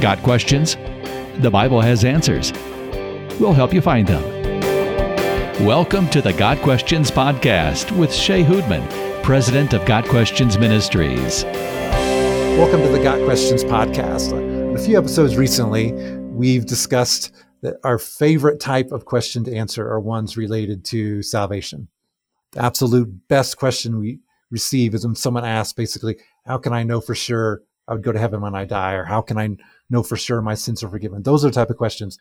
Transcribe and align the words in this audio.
Got 0.00 0.22
questions? 0.22 0.76
The 1.42 1.50
Bible 1.52 1.82
has 1.82 2.06
answers. 2.06 2.54
We'll 3.38 3.52
help 3.52 3.74
you 3.74 3.82
find 3.82 4.08
them. 4.08 4.22
Welcome 5.66 6.08
to 6.08 6.22
the 6.22 6.32
Got 6.32 6.56
Questions 6.62 7.10
Podcast 7.10 7.94
with 7.94 8.10
Shea 8.10 8.42
Houdmann, 8.42 9.22
President 9.22 9.74
of 9.74 9.84
Got 9.84 10.06
Questions 10.06 10.56
Ministries. 10.56 11.44
Welcome 11.44 12.80
to 12.80 12.88
the 12.88 13.02
Got 13.02 13.22
Questions 13.26 13.62
Podcast. 13.62 14.32
In 14.32 14.74
a 14.74 14.82
few 14.82 14.96
episodes 14.96 15.36
recently, 15.36 15.92
we've 16.30 16.64
discussed 16.64 17.34
that 17.60 17.76
our 17.84 17.98
favorite 17.98 18.58
type 18.58 18.92
of 18.92 19.04
question 19.04 19.44
to 19.44 19.54
answer 19.54 19.86
are 19.86 20.00
ones 20.00 20.34
related 20.34 20.82
to 20.86 21.22
salvation. 21.22 21.88
The 22.52 22.64
absolute 22.64 23.28
best 23.28 23.58
question 23.58 24.00
we 24.00 24.20
receive 24.50 24.94
is 24.94 25.04
when 25.04 25.14
someone 25.14 25.44
asks, 25.44 25.74
basically, 25.74 26.16
how 26.46 26.56
can 26.56 26.72
I 26.72 26.84
know 26.84 27.02
for 27.02 27.14
sure 27.14 27.60
I 27.86 27.92
would 27.92 28.02
go 28.02 28.12
to 28.12 28.18
heaven 28.18 28.40
when 28.40 28.54
I 28.54 28.64
die? 28.64 28.94
Or 28.94 29.04
how 29.04 29.20
can 29.20 29.36
I 29.36 29.50
know 29.90 30.02
for 30.02 30.16
sure 30.16 30.40
my 30.40 30.54
sins 30.54 30.82
are 30.82 30.88
forgiven? 30.88 31.22
Those 31.22 31.44
are 31.44 31.48
the 31.48 31.54
type 31.54 31.70
of 31.70 31.76
questions 31.76 32.18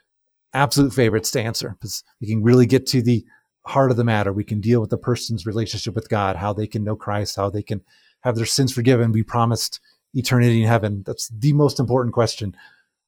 absolute 0.54 0.94
favorites 0.94 1.32
to 1.32 1.42
answer 1.42 1.76
because 1.80 2.04
we 2.20 2.28
can 2.28 2.44
really 2.44 2.66
get 2.66 2.88
to 2.88 3.02
the 3.02 3.24
heart 3.66 3.92
of 3.92 3.98
the 3.98 4.04
matter. 4.04 4.34
We 4.34 4.44
can 4.44 4.62
deal 4.62 4.82
with 4.82 4.90
the 4.90 4.98
person's 4.98 5.46
relationship 5.46 5.94
with 5.96 6.10
God, 6.10 6.36
how 6.36 6.54
they 6.54 6.68
can 6.68 6.84
know 6.84 6.96
Christ, 6.96 7.36
how 7.36 7.50
they 7.50 7.62
can 7.62 7.82
have 8.22 8.36
their 8.36 8.46
sins 8.46 8.74
forgiven. 8.74 9.12
We 9.12 9.24
promised 9.24 9.80
eternity 10.14 10.62
in 10.62 10.68
heaven. 10.68 11.04
That's 11.06 11.30
the 11.30 11.54
most 11.54 11.80
important 11.80 12.14
question. 12.14 12.56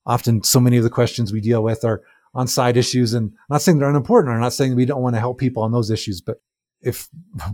Often, 0.05 0.43
so 0.43 0.59
many 0.59 0.77
of 0.77 0.83
the 0.83 0.89
questions 0.89 1.31
we 1.31 1.41
deal 1.41 1.63
with 1.63 1.83
are 1.83 2.02
on 2.33 2.47
side 2.47 2.77
issues, 2.77 3.13
and 3.13 3.31
I'm 3.31 3.38
not 3.49 3.61
saying 3.61 3.77
they're 3.77 3.89
unimportant. 3.89 4.33
I'm 4.33 4.41
not 4.41 4.53
saying 4.53 4.75
we 4.75 4.85
don't 4.85 5.02
want 5.02 5.16
to 5.16 5.19
help 5.19 5.38
people 5.38 5.63
on 5.63 5.71
those 5.71 5.91
issues, 5.91 6.21
but 6.21 6.41
if 6.81 7.07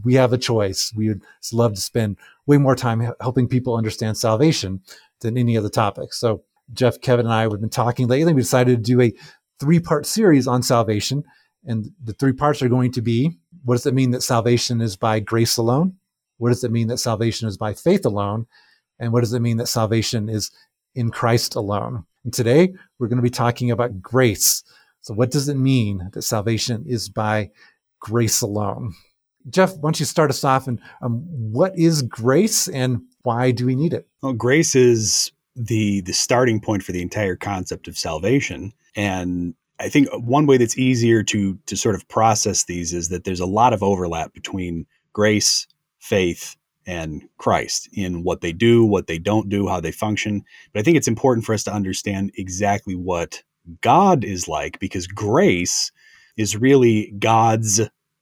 we 0.03 0.13
have 0.13 0.31
a 0.31 0.37
choice, 0.37 0.93
we 0.95 1.09
would 1.09 1.23
love 1.51 1.73
to 1.73 1.81
spend 1.81 2.17
way 2.45 2.57
more 2.57 2.76
time 2.76 3.12
helping 3.20 3.48
people 3.48 3.76
understand 3.76 4.17
salvation 4.17 4.82
than 5.20 5.37
any 5.37 5.57
other 5.57 5.70
topic. 5.70 6.13
So, 6.13 6.43
Jeff, 6.73 6.99
Kevin, 7.01 7.26
and 7.26 7.34
I 7.34 7.41
have 7.41 7.60
been 7.60 7.70
talking 7.70 8.07
lately. 8.07 8.34
We 8.34 8.41
decided 8.41 8.77
to 8.77 8.91
do 8.91 9.01
a 9.01 9.13
three 9.60 9.79
part 9.79 10.05
series 10.05 10.48
on 10.48 10.63
salvation. 10.63 11.23
And 11.65 11.91
the 12.04 12.13
three 12.13 12.34
parts 12.34 12.62
are 12.62 12.70
going 12.70 12.91
to 12.93 13.01
be 13.01 13.37
what 13.63 13.76
does 13.76 13.85
it 13.85 13.93
mean 13.93 14.12
that 14.12 14.23
salvation 14.23 14.79
is 14.79 14.95
by 14.95 15.20
grace 15.20 15.57
alone? 15.57 15.98
What 16.38 16.49
does 16.49 16.63
it 16.63 16.71
mean 16.71 16.88
that 16.88 16.99
salvation 16.99 17.48
is 17.48 17.57
by 17.57 17.73
faith 17.73 18.05
alone? 18.05 18.45
And 18.99 19.12
what 19.12 19.21
does 19.21 19.34
it 19.34 19.41
mean 19.41 19.57
that 19.57 19.68
salvation 19.68 20.29
is 20.29 20.51
in 20.95 21.12
Christ 21.12 21.55
alone? 21.55 22.05
And 22.23 22.34
today 22.34 22.73
we're 22.98 23.07
going 23.07 23.18
to 23.18 23.23
be 23.23 23.29
talking 23.29 23.71
about 23.71 24.01
grace. 24.01 24.63
So, 25.01 25.13
what 25.13 25.32
does 25.32 25.49
it 25.49 25.57
mean 25.57 26.10
that 26.13 26.21
salvation 26.21 26.85
is 26.88 27.10
by 27.10 27.51
grace 27.99 28.41
alone? 28.41 28.93
Jeff, 29.49 29.76
why 29.76 29.82
don't 29.84 29.99
you 29.99 30.05
start 30.05 30.29
us 30.29 30.43
off? 30.43 30.68
And 30.68 30.79
um, 31.01 31.26
what 31.29 31.77
is 31.77 32.01
grace 32.01 32.68
and 32.68 33.01
why 33.23 33.51
do 33.51 33.65
we 33.65 33.76
need 33.76 33.93
it? 33.93 34.07
Well, 34.21 34.34
grace 34.34 34.76
is 34.76 35.32
the 35.58 36.02
the 36.02 36.13
starting 36.13 36.60
point 36.60 36.84
for 36.84 36.91
the 36.91 37.02
entire 37.02 37.36
concept 37.36 37.88
of 37.88 37.98
salvation. 37.98 38.72
And 38.96 39.55
I 39.80 39.90
think 39.90 40.08
one 40.13 40.46
way 40.46 40.58
that's 40.58 40.77
easier 40.77 41.24
to 41.24 41.58
to 41.66 41.76
sort 41.76 41.96
of 41.96 42.08
process 42.08 42.66
these 42.66 42.94
is 42.94 43.10
that 43.10 43.24
there's 43.24 43.40
a 43.40 43.46
lot 43.46 43.74
of 43.74 43.84
overlap 43.84 44.34
between 44.34 44.85
grace, 45.13 45.68
faith, 46.00 46.55
and 46.85 47.24
Christ 47.38 47.90
in 47.91 48.24
what 48.24 48.41
they 48.41 48.54
do, 48.54 48.85
what 48.85 49.08
they 49.08 49.20
don't 49.20 49.50
do, 49.50 49.68
how 49.68 49.82
they 49.82 49.91
function. 49.91 50.44
But 50.74 50.80
I 50.80 50.84
think 50.84 50.96
it's 50.96 51.08
important 51.08 51.46
for 51.46 51.54
us 51.54 51.63
to 51.66 51.74
understand 51.74 52.32
exactly 52.35 52.96
what 52.96 53.44
God 53.82 54.24
is 54.24 54.48
like 54.48 54.80
because 54.80 55.08
grace 55.08 55.91
is 56.38 56.55
really 56.55 57.13
God's 57.20 57.82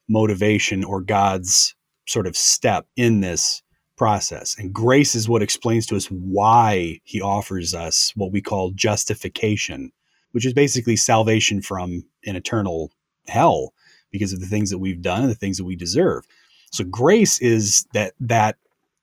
motivation 0.09 0.83
or 0.83 1.01
God's 1.01 1.75
sort 2.07 2.27
of 2.27 2.35
step 2.35 2.87
in 2.95 3.21
this 3.21 3.61
process. 3.95 4.55
And 4.57 4.73
grace 4.73 5.15
is 5.15 5.29
what 5.29 5.41
explains 5.41 5.85
to 5.87 5.95
us 5.95 6.07
why 6.07 6.99
he 7.03 7.21
offers 7.21 7.73
us 7.73 8.11
what 8.15 8.31
we 8.31 8.41
call 8.41 8.71
justification, 8.71 9.91
which 10.31 10.45
is 10.45 10.53
basically 10.53 10.95
salvation 10.95 11.61
from 11.61 12.03
an 12.25 12.35
eternal 12.35 12.91
hell 13.27 13.73
because 14.11 14.33
of 14.33 14.39
the 14.39 14.47
things 14.47 14.69
that 14.69 14.79
we've 14.79 15.01
done 15.01 15.21
and 15.21 15.31
the 15.31 15.35
things 15.35 15.57
that 15.57 15.65
we 15.65 15.75
deserve. 15.75 16.25
So 16.71 16.83
grace 16.83 17.39
is 17.39 17.85
that 17.93 18.13
that 18.19 18.57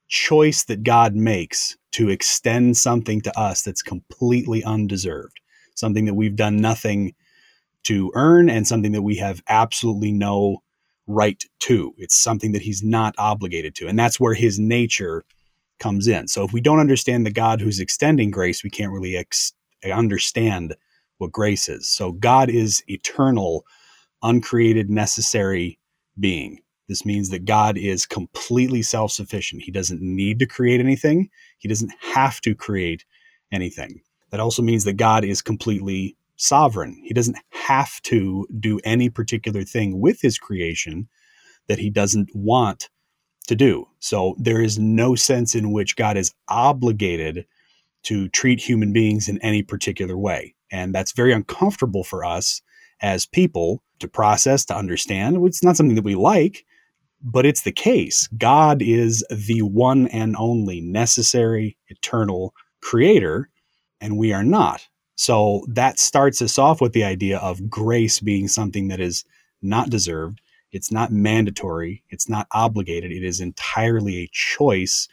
choice 0.08 0.64
that 0.64 0.82
God 0.82 1.14
makes 1.14 1.76
to 1.92 2.10
extend 2.10 2.76
something 2.76 3.20
to 3.22 3.38
us 3.38 3.62
that's 3.62 3.82
completely 3.82 4.62
undeserved, 4.64 5.40
something 5.74 6.04
that 6.04 6.14
we've 6.14 6.36
done 6.36 6.58
nothing 6.58 7.14
to 7.84 8.12
earn 8.14 8.48
and 8.48 8.66
something 8.66 8.92
that 8.92 9.02
we 9.02 9.16
have 9.16 9.42
absolutely 9.48 10.12
no 10.12 10.62
right 11.12 11.42
to. 11.60 11.94
It's 11.98 12.16
something 12.16 12.52
that 12.52 12.62
he's 12.62 12.82
not 12.82 13.14
obligated 13.18 13.74
to. 13.76 13.88
And 13.88 13.98
that's 13.98 14.18
where 14.20 14.34
his 14.34 14.58
nature 14.58 15.24
comes 15.78 16.06
in. 16.06 16.28
So 16.28 16.44
if 16.44 16.52
we 16.52 16.60
don't 16.60 16.80
understand 16.80 17.26
the 17.26 17.32
God 17.32 17.60
who's 17.60 17.80
extending 17.80 18.30
grace, 18.30 18.62
we 18.62 18.70
can't 18.70 18.92
really 18.92 19.16
ex- 19.16 19.52
understand 19.84 20.76
what 21.18 21.32
grace 21.32 21.68
is. 21.68 21.90
So 21.90 22.12
God 22.12 22.50
is 22.50 22.82
eternal, 22.86 23.64
uncreated, 24.22 24.90
necessary 24.90 25.78
being. 26.18 26.60
This 26.88 27.04
means 27.04 27.30
that 27.30 27.44
God 27.44 27.78
is 27.78 28.06
completely 28.06 28.82
self 28.82 29.12
sufficient. 29.12 29.62
He 29.62 29.70
doesn't 29.70 30.02
need 30.02 30.38
to 30.40 30.46
create 30.46 30.80
anything, 30.80 31.30
He 31.58 31.68
doesn't 31.68 31.92
have 32.00 32.40
to 32.42 32.54
create 32.54 33.04
anything. 33.50 34.02
That 34.30 34.40
also 34.40 34.62
means 34.62 34.84
that 34.84 34.94
God 34.94 35.24
is 35.24 35.42
completely 35.42 36.16
sovereign. 36.42 37.00
He 37.04 37.14
doesn't 37.14 37.38
have 37.50 38.02
to 38.02 38.46
do 38.58 38.80
any 38.84 39.08
particular 39.08 39.62
thing 39.62 40.00
with 40.00 40.20
his 40.20 40.38
creation 40.38 41.08
that 41.68 41.78
he 41.78 41.88
doesn't 41.88 42.30
want 42.34 42.90
to 43.46 43.54
do. 43.54 43.86
So 44.00 44.34
there 44.38 44.60
is 44.60 44.78
no 44.78 45.14
sense 45.14 45.54
in 45.54 45.72
which 45.72 45.96
God 45.96 46.16
is 46.16 46.34
obligated 46.48 47.46
to 48.04 48.28
treat 48.30 48.60
human 48.60 48.92
beings 48.92 49.28
in 49.28 49.38
any 49.38 49.62
particular 49.62 50.18
way. 50.18 50.54
And 50.70 50.94
that's 50.94 51.12
very 51.12 51.32
uncomfortable 51.32 52.02
for 52.02 52.24
us 52.24 52.60
as 53.00 53.26
people 53.26 53.82
to 54.00 54.08
process, 54.08 54.64
to 54.64 54.76
understand. 54.76 55.36
It's 55.46 55.62
not 55.62 55.76
something 55.76 55.94
that 55.96 56.04
we 56.04 56.16
like, 56.16 56.64
but 57.22 57.46
it's 57.46 57.62
the 57.62 57.72
case. 57.72 58.28
God 58.36 58.82
is 58.82 59.24
the 59.30 59.62
one 59.62 60.08
and 60.08 60.34
only 60.36 60.80
necessary, 60.80 61.76
eternal 61.88 62.52
creator, 62.80 63.48
and 64.00 64.18
we 64.18 64.32
are 64.32 64.44
not. 64.44 64.88
So 65.22 65.64
that 65.68 66.00
starts 66.00 66.42
us 66.42 66.58
off 66.58 66.80
with 66.80 66.94
the 66.94 67.04
idea 67.04 67.38
of 67.38 67.70
grace 67.70 68.18
being 68.18 68.48
something 68.48 68.88
that 68.88 68.98
is 68.98 69.24
not 69.62 69.88
deserved. 69.88 70.40
It's 70.72 70.90
not 70.90 71.12
mandatory. 71.12 72.02
It's 72.10 72.28
not 72.28 72.48
obligated. 72.50 73.12
It 73.12 73.22
is 73.22 73.40
entirely 73.40 74.16
a 74.18 74.30
choice 74.32 75.06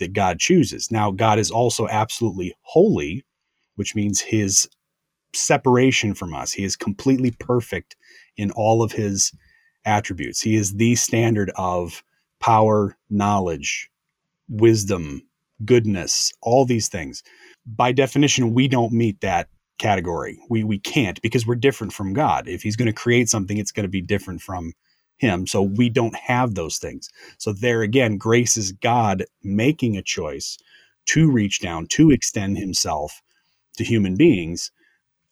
that 0.00 0.12
God 0.12 0.40
chooses. 0.40 0.90
Now, 0.90 1.12
God 1.12 1.38
is 1.38 1.52
also 1.52 1.86
absolutely 1.86 2.56
holy, 2.62 3.24
which 3.76 3.94
means 3.94 4.20
his 4.20 4.68
separation 5.32 6.12
from 6.12 6.34
us. 6.34 6.50
He 6.50 6.64
is 6.64 6.74
completely 6.74 7.30
perfect 7.30 7.94
in 8.36 8.50
all 8.50 8.82
of 8.82 8.90
his 8.90 9.30
attributes. 9.84 10.40
He 10.40 10.56
is 10.56 10.74
the 10.74 10.96
standard 10.96 11.52
of 11.54 12.02
power, 12.40 12.96
knowledge, 13.10 13.92
wisdom, 14.48 15.22
goodness, 15.64 16.32
all 16.42 16.64
these 16.64 16.88
things 16.88 17.22
by 17.66 17.92
definition, 17.92 18.54
we 18.54 18.68
don't 18.68 18.92
meet 18.92 19.20
that 19.20 19.48
category. 19.78 20.38
We 20.48 20.64
we 20.64 20.78
can't 20.78 21.20
because 21.22 21.46
we're 21.46 21.56
different 21.56 21.92
from 21.92 22.12
God. 22.14 22.48
If 22.48 22.62
He's 22.62 22.76
going 22.76 22.86
to 22.86 22.92
create 22.92 23.28
something, 23.28 23.58
it's 23.58 23.72
going 23.72 23.84
to 23.84 23.90
be 23.90 24.02
different 24.02 24.40
from 24.40 24.72
Him. 25.18 25.46
So 25.46 25.62
we 25.62 25.88
don't 25.88 26.14
have 26.14 26.54
those 26.54 26.78
things. 26.78 27.10
So 27.38 27.52
there 27.52 27.82
again, 27.82 28.16
grace 28.18 28.56
is 28.56 28.72
God 28.72 29.24
making 29.42 29.96
a 29.96 30.02
choice 30.02 30.58
to 31.06 31.30
reach 31.30 31.60
down, 31.60 31.86
to 31.88 32.10
extend 32.10 32.58
Himself 32.58 33.20
to 33.76 33.84
human 33.84 34.16
beings 34.16 34.70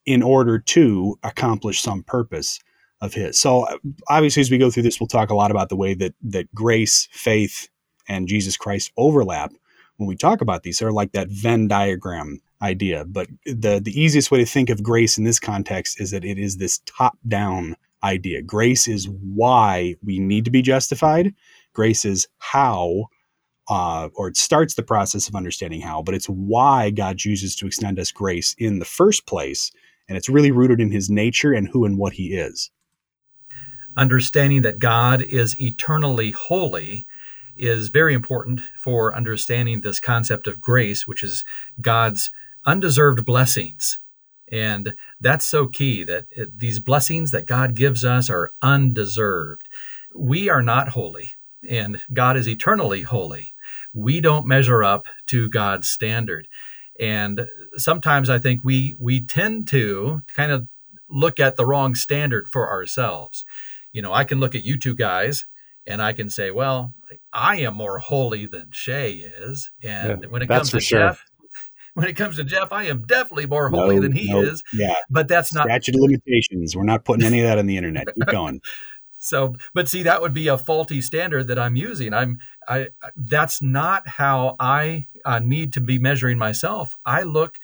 in 0.05 0.23
order 0.23 0.59
to 0.59 1.19
accomplish 1.23 1.81
some 1.81 2.03
purpose 2.03 2.61
of 3.01 3.15
His. 3.15 3.39
So 3.39 3.67
obviously, 4.09 4.41
as 4.41 4.51
we 4.51 4.59
go 4.59 4.71
through 4.71 4.83
this, 4.83 5.01
we'll 5.01 5.07
talk 5.07 5.31
a 5.31 5.35
lot 5.35 5.51
about 5.51 5.69
the 5.69 5.77
way 5.77 5.95
that 5.95 6.15
that 6.23 6.53
grace, 6.55 7.09
faith, 7.13 7.69
and 8.09 8.29
Jesus 8.29 8.57
Christ 8.57 8.93
overlap 8.97 9.53
when 9.97 10.09
we 10.09 10.17
talk 10.17 10.41
about 10.41 10.63
these. 10.63 10.79
They're 10.79 10.93
like 10.93 11.13
that 11.13 11.29
Venn 11.29 11.69
diagram 11.69 12.41
idea. 12.63 13.05
But 13.05 13.29
the 13.45 13.81
the 13.83 13.99
easiest 13.99 14.31
way 14.31 14.39
to 14.39 14.47
think 14.47 14.71
of 14.71 14.83
grace 14.83 15.19
in 15.19 15.25
this 15.25 15.41
context 15.41 16.01
is 16.01 16.11
that 16.11 16.25
it 16.25 16.39
is 16.39 16.57
this 16.57 16.81
top 16.87 17.17
down 17.29 17.77
idea. 18.03 18.43
Grace 18.43 18.87
is 18.87 19.09
why 19.09 19.97
we 20.05 20.19
need 20.19 20.45
to 20.45 20.51
be 20.51 20.63
justified. 20.63 21.35
Grace 21.73 22.05
is 22.05 22.29
how, 22.39 23.07
uh, 23.69 24.09
or 24.15 24.29
it 24.29 24.37
starts 24.37 24.75
the 24.75 24.83
process 24.83 25.29
of 25.29 25.35
understanding 25.35 25.81
how, 25.81 26.03
but 26.03 26.15
it's 26.15 26.27
why 26.27 26.91
God 26.91 27.19
chooses 27.19 27.57
to 27.57 27.67
extend 27.67 27.99
us 27.99 28.13
grace 28.13 28.55
in 28.59 28.79
the 28.79 28.85
first 28.85 29.27
place. 29.27 29.73
And 30.09 30.19
it's 30.19 30.29
really 30.29 30.51
rooted 30.51 30.81
in 30.81 30.93
his 30.93 31.09
nature 31.09 31.53
and 31.53 31.67
who 31.67 31.85
and 31.85 31.99
what 31.99 32.13
he 32.13 32.35
is. 32.35 32.71
Understanding 33.97 34.63
that 34.63 34.79
God 34.79 35.23
is 35.23 35.59
eternally 35.61 36.33
holy 36.33 37.07
is 37.57 37.89
very 37.89 38.15
important 38.15 38.61
for 38.79 39.15
understanding 39.15 39.81
this 39.81 40.01
concept 40.01 40.47
of 40.47 40.61
grace, 40.61 41.07
which 41.07 41.23
is 41.23 41.45
God's 41.81 42.31
undeserved 42.65 43.25
blessings. 43.25 43.99
And 44.51 44.95
that's 45.21 45.47
so 45.47 45.67
key 45.67 46.05
that 46.05 46.27
these 46.57 46.79
blessings 46.79 47.31
that 47.31 47.47
God 47.47 47.75
gives 47.75 48.05
us 48.05 48.29
are 48.29 48.53
undeserved. 48.63 49.69
We 50.15 50.49
are 50.49 50.63
not 50.63 50.91
holy, 50.91 51.33
and 51.69 52.01
God 52.13 52.37
is 52.37 52.49
eternally 52.49 53.03
holy. 53.03 53.55
We 53.93 54.21
don't 54.21 54.47
measure 54.47 54.85
up 54.85 55.07
to 55.27 55.49
God's 55.49 55.89
standard. 55.89 56.47
And 57.01 57.49
sometimes 57.77 58.31
I 58.31 58.39
think 58.39 58.63
we 58.63 58.95
we 58.99 59.21
tend 59.21 59.67
to 59.69 60.23
kind 60.29 60.53
of 60.53 60.69
look 61.09 61.41
at 61.41 61.57
the 61.57 61.67
wrong 61.67 61.95
standard 61.95 62.49
for 62.51 62.69
ourselves. 62.69 63.45
You 63.93 64.03
know, 64.03 64.13
I 64.13 64.25
can 64.25 64.41
look 64.41 64.55
at 64.55 64.65
you 64.65 64.79
two 64.79 64.95
guys 64.95 65.47
and 65.87 66.01
I 66.03 66.13
can 66.13 66.31
say, 66.31 66.51
well, 66.51 66.95
I 67.33 67.57
am 67.57 67.75
more 67.75 67.99
holy 67.99 68.47
than 68.47 68.69
Shea 68.73 69.13
is. 69.13 69.71
And 69.83 70.23
yeah, 70.23 70.29
when 70.29 70.43
it 70.43 70.49
comes 70.49 70.71
to 70.71 70.81
sure. 70.81 71.09
Jeff, 71.09 71.25
when 71.95 72.09
it 72.09 72.15
comes 72.15 72.37
to 72.37 72.45
Jeff, 72.45 72.73
I 72.73 72.85
am 72.85 73.03
definitely 73.03 73.47
more 73.47 73.69
holy 73.69 73.97
no, 73.97 74.03
than 74.03 74.13
he 74.13 74.33
no, 74.33 74.41
is. 74.41 74.63
Yeah. 74.73 74.95
But 75.11 75.29
that's 75.29 75.53
not 75.55 75.67
statute 75.67 75.95
of 75.95 76.01
limitations. 76.01 76.77
We're 76.77 76.85
not 76.85 77.05
putting 77.05 77.25
any 77.25 77.41
of 77.41 77.47
that 77.47 77.59
on 77.59 77.67
the 77.67 77.77
internet. 77.77 78.07
Keep 78.15 78.27
going. 78.27 78.61
so, 79.19 79.57
but 79.73 79.89
see, 79.89 80.03
that 80.03 80.21
would 80.23 80.35
be 80.35 80.49
a 80.49 80.59
faulty 80.59 81.01
standard 81.01 81.47
that 81.49 81.59
I'm 81.59 81.77
using. 81.77 82.15
I'm, 82.15 82.39
I, 82.69 82.89
that's 83.17 83.61
not 83.61 84.09
how 84.09 84.57
I 84.59 85.09
uh, 85.25 85.39
need 85.39 85.73
to 85.75 85.81
be 85.81 85.99
measuring 85.99 86.39
myself. 86.39 86.95
I 87.05 87.23
look, 87.23 87.59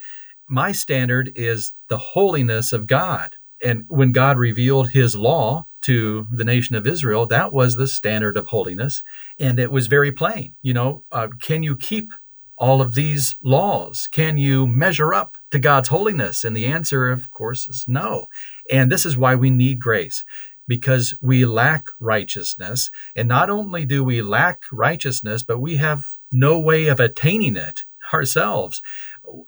my 0.47 0.71
standard 0.71 1.31
is 1.35 1.71
the 1.87 1.97
holiness 1.97 2.73
of 2.73 2.87
God. 2.87 3.37
And 3.63 3.85
when 3.87 4.11
God 4.11 4.37
revealed 4.37 4.89
his 4.91 5.15
law 5.15 5.67
to 5.81 6.27
the 6.31 6.43
nation 6.43 6.75
of 6.75 6.87
Israel, 6.87 7.25
that 7.27 7.53
was 7.53 7.75
the 7.75 7.87
standard 7.87 8.37
of 8.37 8.47
holiness. 8.47 9.03
And 9.39 9.59
it 9.59 9.71
was 9.71 9.87
very 9.87 10.11
plain. 10.11 10.55
You 10.61 10.73
know, 10.73 11.03
uh, 11.11 11.29
can 11.41 11.63
you 11.63 11.75
keep 11.75 12.11
all 12.57 12.81
of 12.81 12.93
these 12.93 13.35
laws? 13.41 14.07
Can 14.11 14.37
you 14.37 14.67
measure 14.67 15.13
up 15.13 15.37
to 15.49 15.59
God's 15.59 15.89
holiness? 15.89 16.43
And 16.43 16.55
the 16.55 16.67
answer, 16.67 17.09
of 17.11 17.31
course, 17.31 17.67
is 17.67 17.85
no. 17.87 18.27
And 18.69 18.91
this 18.91 19.05
is 19.05 19.17
why 19.17 19.35
we 19.35 19.49
need 19.49 19.79
grace 19.79 20.23
because 20.67 21.15
we 21.21 21.43
lack 21.45 21.87
righteousness. 21.99 22.91
And 23.15 23.27
not 23.27 23.49
only 23.49 23.83
do 23.83 24.03
we 24.03 24.21
lack 24.21 24.63
righteousness, 24.71 25.43
but 25.43 25.59
we 25.59 25.77
have 25.77 26.15
no 26.31 26.59
way 26.59 26.87
of 26.87 26.99
attaining 26.99 27.57
it 27.57 27.83
ourselves. 28.13 28.81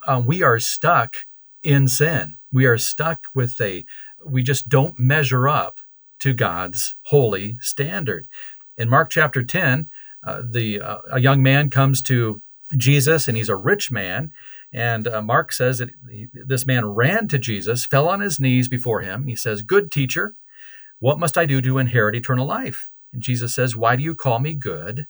Uh, 0.06 0.22
we 0.24 0.42
are 0.42 0.58
stuck 0.58 1.26
in 1.64 1.88
sin. 1.88 2.36
We 2.52 2.66
are 2.66 2.78
stuck 2.78 3.24
with 3.34 3.60
a, 3.60 3.84
we 4.24 4.42
just 4.42 4.68
don't 4.68 4.98
measure 4.98 5.48
up 5.48 5.78
to 6.20 6.32
God's 6.32 6.94
holy 7.04 7.58
standard. 7.60 8.28
In 8.76 8.88
Mark 8.88 9.10
chapter 9.10 9.42
10, 9.42 9.88
uh, 10.22 10.42
the 10.48 10.80
uh, 10.80 10.98
a 11.10 11.20
young 11.20 11.42
man 11.42 11.68
comes 11.68 12.00
to 12.02 12.40
Jesus 12.76 13.28
and 13.28 13.36
he's 13.36 13.48
a 13.50 13.56
rich 13.56 13.90
man 13.90 14.32
and 14.74 15.06
uh, 15.06 15.22
Mark 15.22 15.52
says 15.52 15.78
that 15.78 15.90
he, 16.10 16.28
this 16.34 16.66
man 16.66 16.84
ran 16.84 17.28
to 17.28 17.38
Jesus, 17.38 17.86
fell 17.86 18.08
on 18.08 18.20
his 18.20 18.40
knees 18.40 18.68
before 18.68 19.02
him. 19.02 19.28
He 19.28 19.36
says, 19.36 19.62
"Good 19.62 19.92
teacher, 19.92 20.34
what 20.98 21.20
must 21.20 21.38
I 21.38 21.46
do 21.46 21.62
to 21.62 21.78
inherit 21.78 22.16
eternal 22.16 22.46
life?" 22.46 22.90
And 23.12 23.22
Jesus 23.22 23.54
says, 23.54 23.76
"Why 23.76 23.94
do 23.94 24.02
you 24.02 24.16
call 24.16 24.40
me 24.40 24.52
good? 24.52 25.06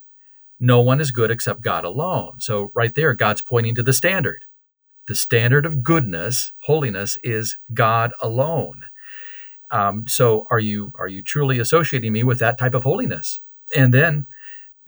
No 0.60 0.80
one 0.80 1.00
is 1.00 1.10
good 1.10 1.30
except 1.30 1.62
God 1.62 1.84
alone." 1.84 2.40
So 2.40 2.70
right 2.74 2.94
there 2.94 3.14
God's 3.14 3.40
pointing 3.40 3.74
to 3.76 3.82
the 3.82 3.94
standard. 3.94 4.44
The 5.06 5.14
standard 5.14 5.66
of 5.66 5.82
goodness, 5.82 6.52
holiness 6.60 7.18
is 7.22 7.56
God 7.72 8.12
alone. 8.22 8.82
Um, 9.70 10.06
so 10.06 10.46
are 10.50 10.60
you 10.60 10.92
are 10.94 11.08
you 11.08 11.22
truly 11.22 11.58
associating 11.58 12.12
me 12.12 12.22
with 12.22 12.38
that 12.38 12.58
type 12.58 12.74
of 12.74 12.84
holiness? 12.84 13.40
And 13.74 13.92
then 13.92 14.26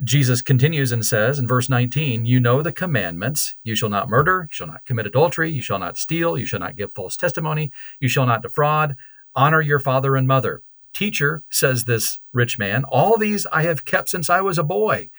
Jesus 0.04 0.42
continues 0.42 0.92
and 0.92 1.04
says 1.04 1.38
in 1.38 1.46
verse 1.46 1.68
19, 1.68 2.26
You 2.26 2.38
know 2.38 2.62
the 2.62 2.72
commandments. 2.72 3.54
You 3.62 3.74
shall 3.74 3.88
not 3.88 4.08
murder, 4.08 4.48
you 4.50 4.54
shall 4.54 4.66
not 4.66 4.84
commit 4.84 5.06
adultery, 5.06 5.50
you 5.50 5.62
shall 5.62 5.78
not 5.78 5.96
steal, 5.96 6.36
you 6.36 6.44
shall 6.44 6.60
not 6.60 6.76
give 6.76 6.92
false 6.92 7.16
testimony, 7.16 7.72
you 7.98 8.08
shall 8.08 8.26
not 8.26 8.42
defraud, 8.42 8.96
honor 9.34 9.60
your 9.60 9.80
father 9.80 10.14
and 10.16 10.28
mother. 10.28 10.62
Teacher, 10.92 11.42
says 11.50 11.84
this 11.84 12.18
rich 12.32 12.58
man, 12.58 12.84
all 12.84 13.18
these 13.18 13.46
I 13.52 13.62
have 13.62 13.84
kept 13.84 14.08
since 14.08 14.30
I 14.30 14.40
was 14.40 14.58
a 14.58 14.62
boy. 14.62 15.10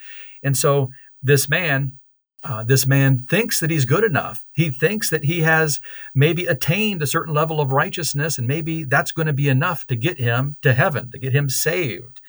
And 0.42 0.56
so 0.56 0.90
this 1.22 1.50
man 1.50 1.97
uh, 2.44 2.64
this 2.64 2.86
man 2.86 3.20
thinks 3.20 3.60
that 3.60 3.72
he's 3.72 3.86
good 3.86 4.04
enough. 4.04 4.44
He 4.54 4.70
thinks 4.70 5.10
that 5.10 5.26
he 5.26 5.42
has 5.42 5.80
maybe 6.14 6.46
attained 6.46 7.02
a 7.02 7.08
certain 7.08 7.34
level 7.34 7.60
of 7.60 7.72
righteousness, 7.72 8.38
and 8.38 8.48
maybe 8.48 8.84
that's 8.84 9.12
going 9.12 9.26
to 9.26 9.34
be 9.34 9.50
enough 9.50 9.86
to 9.88 9.96
get 9.96 10.18
him 10.18 10.56
to 10.62 10.74
heaven, 10.74 11.12
to 11.12 11.20
get 11.20 11.34
him 11.34 11.50
saved. 11.50 12.22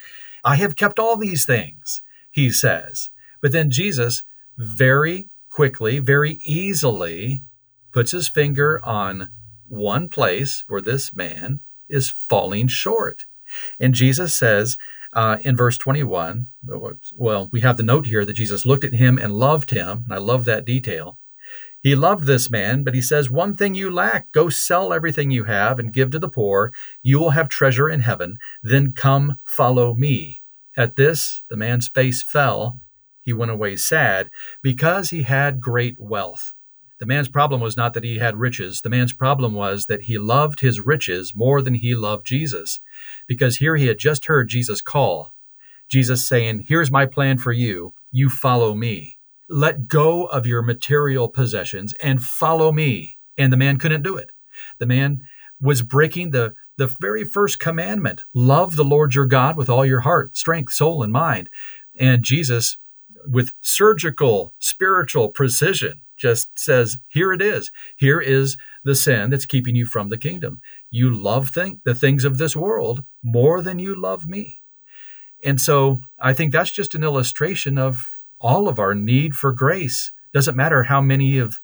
I 0.44 0.56
have 0.56 0.76
kept 0.76 0.98
all 0.98 1.16
these 1.16 1.44
things, 1.44 2.00
he 2.30 2.50
says. 2.50 3.10
But 3.40 3.52
then 3.52 3.70
Jesus 3.70 4.22
very 4.56 5.28
quickly, 5.50 5.98
very 5.98 6.38
easily 6.42 7.42
puts 7.92 8.12
his 8.12 8.28
finger 8.28 8.80
on 8.84 9.30
one 9.68 10.08
place 10.08 10.64
where 10.68 10.80
this 10.80 11.14
man 11.14 11.60
is 11.88 12.10
falling 12.10 12.68
short. 12.68 13.26
And 13.78 13.94
Jesus 13.94 14.34
says, 14.34 14.76
uh, 15.12 15.38
in 15.42 15.56
verse 15.56 15.78
21, 15.78 16.46
well, 17.16 17.48
we 17.52 17.60
have 17.60 17.76
the 17.76 17.82
note 17.82 18.06
here 18.06 18.24
that 18.24 18.34
Jesus 18.34 18.66
looked 18.66 18.84
at 18.84 18.94
him 18.94 19.18
and 19.18 19.34
loved 19.34 19.70
him. 19.70 20.04
And 20.04 20.12
I 20.12 20.18
love 20.18 20.44
that 20.44 20.64
detail. 20.64 21.18
He 21.80 21.94
loved 21.94 22.24
this 22.24 22.50
man, 22.50 22.82
but 22.82 22.94
he 22.94 23.00
says, 23.00 23.30
One 23.30 23.54
thing 23.54 23.74
you 23.74 23.90
lack 23.90 24.32
go 24.32 24.48
sell 24.48 24.92
everything 24.92 25.30
you 25.30 25.44
have 25.44 25.78
and 25.78 25.92
give 25.92 26.10
to 26.10 26.18
the 26.18 26.28
poor. 26.28 26.72
You 27.02 27.18
will 27.20 27.30
have 27.30 27.48
treasure 27.48 27.88
in 27.88 28.00
heaven. 28.00 28.38
Then 28.62 28.92
come 28.92 29.38
follow 29.44 29.94
me. 29.94 30.42
At 30.76 30.96
this, 30.96 31.42
the 31.48 31.56
man's 31.56 31.88
face 31.88 32.22
fell. 32.22 32.80
He 33.20 33.32
went 33.32 33.50
away 33.50 33.76
sad 33.76 34.30
because 34.62 35.10
he 35.10 35.22
had 35.22 35.60
great 35.60 35.98
wealth. 35.98 36.52
The 36.98 37.06
man's 37.06 37.28
problem 37.28 37.60
was 37.60 37.76
not 37.76 37.94
that 37.94 38.04
he 38.04 38.18
had 38.18 38.36
riches. 38.36 38.80
The 38.80 38.90
man's 38.90 39.12
problem 39.12 39.54
was 39.54 39.86
that 39.86 40.02
he 40.02 40.18
loved 40.18 40.60
his 40.60 40.80
riches 40.80 41.34
more 41.34 41.62
than 41.62 41.74
he 41.74 41.94
loved 41.94 42.26
Jesus. 42.26 42.80
Because 43.26 43.58
here 43.58 43.76
he 43.76 43.86
had 43.86 43.98
just 43.98 44.26
heard 44.26 44.48
Jesus 44.48 44.82
call. 44.82 45.32
Jesus 45.88 46.26
saying, 46.26 46.66
Here's 46.68 46.90
my 46.90 47.06
plan 47.06 47.38
for 47.38 47.52
you. 47.52 47.94
You 48.10 48.28
follow 48.28 48.74
me. 48.74 49.16
Let 49.48 49.86
go 49.86 50.24
of 50.24 50.46
your 50.46 50.60
material 50.60 51.28
possessions 51.28 51.94
and 51.94 52.22
follow 52.22 52.72
me. 52.72 53.18
And 53.38 53.52
the 53.52 53.56
man 53.56 53.78
couldn't 53.78 54.02
do 54.02 54.16
it. 54.16 54.32
The 54.78 54.86
man 54.86 55.22
was 55.60 55.82
breaking 55.82 56.32
the, 56.32 56.54
the 56.76 56.86
very 56.86 57.24
first 57.24 57.60
commandment 57.60 58.24
love 58.34 58.76
the 58.76 58.84
Lord 58.84 59.14
your 59.14 59.26
God 59.26 59.56
with 59.56 59.70
all 59.70 59.86
your 59.86 60.00
heart, 60.00 60.36
strength, 60.36 60.72
soul, 60.72 61.02
and 61.02 61.12
mind. 61.12 61.48
And 61.98 62.22
Jesus, 62.22 62.76
with 63.26 63.52
surgical, 63.62 64.52
spiritual 64.58 65.28
precision, 65.28 66.00
just 66.18 66.58
says, 66.58 66.98
here 67.06 67.32
it 67.32 67.40
is. 67.40 67.70
Here 67.96 68.20
is 68.20 68.56
the 68.84 68.94
sin 68.94 69.30
that's 69.30 69.46
keeping 69.46 69.76
you 69.76 69.86
from 69.86 70.10
the 70.10 70.18
kingdom. 70.18 70.60
You 70.90 71.08
love 71.14 71.54
the 71.54 71.94
things 71.94 72.24
of 72.24 72.38
this 72.38 72.54
world 72.54 73.04
more 73.22 73.62
than 73.62 73.78
you 73.78 73.94
love 73.94 74.28
me. 74.28 74.62
And 75.42 75.60
so 75.60 76.00
I 76.18 76.32
think 76.32 76.52
that's 76.52 76.72
just 76.72 76.94
an 76.94 77.04
illustration 77.04 77.78
of 77.78 78.18
all 78.40 78.68
of 78.68 78.78
our 78.78 78.94
need 78.94 79.36
for 79.36 79.52
grace. 79.52 80.10
Doesn't 80.34 80.56
matter 80.56 80.84
how 80.84 81.00
many 81.00 81.38
of 81.38 81.60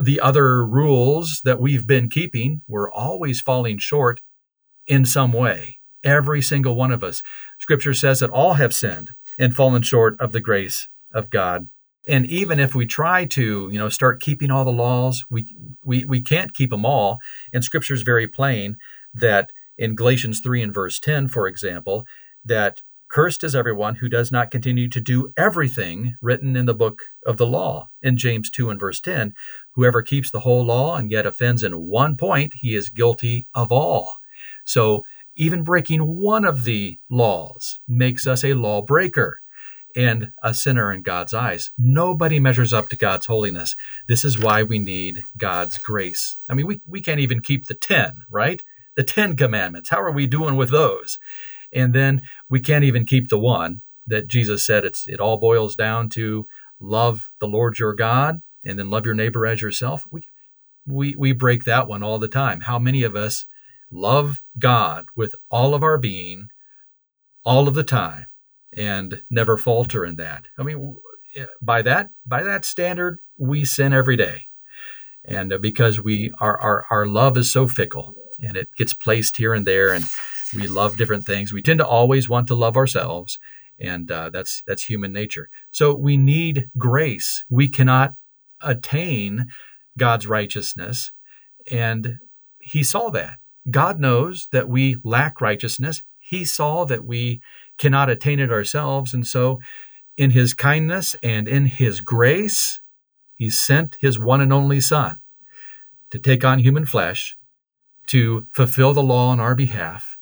the 0.00 0.20
other 0.20 0.64
rules 0.66 1.40
that 1.44 1.60
we've 1.60 1.86
been 1.86 2.08
keeping, 2.08 2.60
we're 2.68 2.90
always 2.90 3.40
falling 3.40 3.78
short 3.78 4.20
in 4.86 5.04
some 5.04 5.32
way. 5.32 5.78
Every 6.02 6.42
single 6.42 6.74
one 6.74 6.92
of 6.92 7.02
us. 7.02 7.22
Scripture 7.58 7.94
says 7.94 8.20
that 8.20 8.30
all 8.30 8.54
have 8.54 8.74
sinned 8.74 9.14
and 9.38 9.54
fallen 9.54 9.82
short 9.82 10.20
of 10.20 10.32
the 10.32 10.40
grace 10.40 10.88
of 11.12 11.30
God 11.30 11.68
and 12.06 12.26
even 12.26 12.60
if 12.60 12.74
we 12.74 12.86
try 12.86 13.24
to 13.24 13.68
you 13.70 13.78
know 13.78 13.88
start 13.88 14.20
keeping 14.20 14.50
all 14.50 14.64
the 14.64 14.70
laws 14.70 15.24
we 15.30 15.54
we, 15.84 16.04
we 16.04 16.20
can't 16.20 16.54
keep 16.54 16.70
them 16.70 16.86
all. 16.86 17.18
And 17.52 17.64
scripture 17.64 17.94
is 17.94 18.02
very 18.02 18.26
plain 18.26 18.78
that 19.14 19.52
in 19.76 19.94
galatians 19.94 20.40
3 20.40 20.62
and 20.62 20.74
verse 20.74 20.98
10 21.00 21.28
for 21.28 21.46
example 21.46 22.06
that 22.44 22.82
cursed 23.08 23.44
is 23.44 23.54
everyone 23.54 23.96
who 23.96 24.08
does 24.08 24.32
not 24.32 24.50
continue 24.50 24.88
to 24.88 25.00
do 25.00 25.32
everything 25.36 26.16
written 26.20 26.56
in 26.56 26.66
the 26.66 26.74
book 26.74 27.02
of 27.26 27.36
the 27.36 27.46
law. 27.46 27.88
In 28.02 28.16
james 28.16 28.50
2 28.50 28.70
and 28.70 28.80
verse 28.80 29.00
10 29.00 29.34
whoever 29.72 30.02
keeps 30.02 30.30
the 30.30 30.40
whole 30.40 30.64
law 30.64 30.96
and 30.96 31.10
yet 31.10 31.26
offends 31.26 31.62
in 31.62 31.86
one 31.86 32.16
point 32.16 32.54
he 32.60 32.74
is 32.74 32.90
guilty 32.90 33.46
of 33.54 33.70
all. 33.72 34.20
So 34.64 35.04
even 35.36 35.64
breaking 35.64 36.18
one 36.18 36.44
of 36.44 36.64
the 36.64 36.98
laws 37.08 37.78
makes 37.88 38.26
us 38.26 38.44
a 38.44 38.54
lawbreaker 38.54 39.40
and 39.96 40.32
a 40.42 40.52
sinner 40.52 40.92
in 40.92 41.02
God's 41.02 41.32
eyes. 41.34 41.70
Nobody 41.78 42.40
measures 42.40 42.72
up 42.72 42.88
to 42.88 42.96
God's 42.96 43.26
holiness. 43.26 43.76
This 44.08 44.24
is 44.24 44.38
why 44.38 44.62
we 44.62 44.78
need 44.78 45.22
God's 45.36 45.78
grace. 45.78 46.36
I 46.48 46.54
mean, 46.54 46.66
we, 46.66 46.80
we 46.86 47.00
can't 47.00 47.20
even 47.20 47.40
keep 47.40 47.66
the 47.66 47.74
10, 47.74 48.24
right? 48.30 48.62
The 48.96 49.04
10 49.04 49.36
commandments. 49.36 49.90
How 49.90 50.00
are 50.00 50.12
we 50.12 50.26
doing 50.26 50.56
with 50.56 50.70
those? 50.70 51.18
And 51.72 51.92
then 51.92 52.22
we 52.48 52.60
can't 52.60 52.84
even 52.84 53.04
keep 53.04 53.28
the 53.28 53.38
one 53.38 53.82
that 54.06 54.28
Jesus 54.28 54.62
said 54.64 54.84
it's 54.84 55.08
it 55.08 55.20
all 55.20 55.36
boils 55.36 55.74
down 55.74 56.08
to 56.10 56.46
love 56.78 57.30
the 57.40 57.48
Lord 57.48 57.78
your 57.78 57.94
God 57.94 58.42
and 58.64 58.78
then 58.78 58.90
love 58.90 59.06
your 59.06 59.14
neighbor 59.14 59.46
as 59.46 59.62
yourself. 59.62 60.04
We 60.10 60.28
we 60.86 61.14
we 61.16 61.32
break 61.32 61.64
that 61.64 61.88
one 61.88 62.02
all 62.02 62.18
the 62.18 62.28
time. 62.28 62.60
How 62.60 62.78
many 62.78 63.02
of 63.02 63.16
us 63.16 63.46
love 63.90 64.40
God 64.58 65.06
with 65.16 65.34
all 65.50 65.74
of 65.74 65.82
our 65.82 65.98
being 65.98 66.48
all 67.44 67.66
of 67.66 67.74
the 67.74 67.84
time? 67.84 68.26
And 68.76 69.22
never 69.30 69.56
falter 69.56 70.04
in 70.04 70.16
that. 70.16 70.44
I 70.58 70.62
mean, 70.62 70.96
by 71.60 71.82
that 71.82 72.10
by 72.26 72.42
that 72.42 72.64
standard, 72.64 73.20
we 73.36 73.64
sin 73.64 73.92
every 73.92 74.16
day, 74.16 74.48
and 75.24 75.52
uh, 75.52 75.58
because 75.58 76.00
we 76.00 76.32
our, 76.38 76.58
our 76.60 76.86
our 76.90 77.06
love 77.06 77.36
is 77.36 77.50
so 77.50 77.66
fickle 77.66 78.14
and 78.42 78.56
it 78.56 78.68
gets 78.76 78.92
placed 78.94 79.36
here 79.36 79.54
and 79.54 79.66
there, 79.66 79.92
and 79.92 80.04
we 80.54 80.66
love 80.66 80.96
different 80.96 81.24
things. 81.24 81.52
We 81.52 81.62
tend 81.62 81.78
to 81.78 81.86
always 81.86 82.28
want 82.28 82.48
to 82.48 82.54
love 82.54 82.76
ourselves, 82.76 83.38
and 83.78 84.10
uh, 84.10 84.30
that's 84.30 84.62
that's 84.66 84.84
human 84.84 85.12
nature. 85.12 85.48
So 85.70 85.94
we 85.94 86.16
need 86.16 86.68
grace. 86.76 87.44
We 87.48 87.68
cannot 87.68 88.14
attain 88.60 89.46
God's 89.96 90.26
righteousness. 90.26 91.12
And 91.70 92.18
he 92.60 92.82
saw 92.82 93.10
that. 93.10 93.38
God 93.70 93.98
knows 94.00 94.48
that 94.52 94.68
we 94.68 94.96
lack 95.02 95.40
righteousness. 95.40 96.02
He 96.18 96.44
saw 96.44 96.84
that 96.84 97.04
we 97.04 97.40
cannot 97.78 98.10
attain 98.10 98.40
it 98.40 98.50
ourselves. 98.50 99.14
And 99.14 99.26
so, 99.26 99.60
in 100.16 100.30
his 100.30 100.54
kindness 100.54 101.16
and 101.22 101.48
in 101.48 101.66
his 101.66 102.00
grace, 102.00 102.80
he 103.36 103.50
sent 103.50 103.96
his 104.00 104.18
one 104.18 104.40
and 104.40 104.52
only 104.52 104.80
Son 104.80 105.18
to 106.10 106.18
take 106.18 106.44
on 106.44 106.60
human 106.60 106.86
flesh, 106.86 107.36
to 108.06 108.46
fulfill 108.52 108.94
the 108.94 109.02
law 109.02 109.30
on 109.30 109.40
our 109.40 109.54
behalf, 109.54 110.16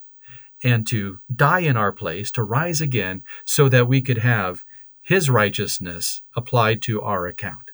and 0.63 0.87
to 0.87 1.19
die 1.33 1.59
in 1.59 1.77
our 1.77 1.91
place, 1.91 2.31
to 2.31 2.41
rise 2.41 2.81
again, 2.81 3.23
so 3.45 3.69
that 3.69 3.87
we 3.87 4.01
could 4.01 4.17
have 4.17 4.63
his 5.03 5.29
righteousness 5.29 6.21
applied 6.35 6.81
to 6.81 7.01
our 7.01 7.27
account. 7.27 7.71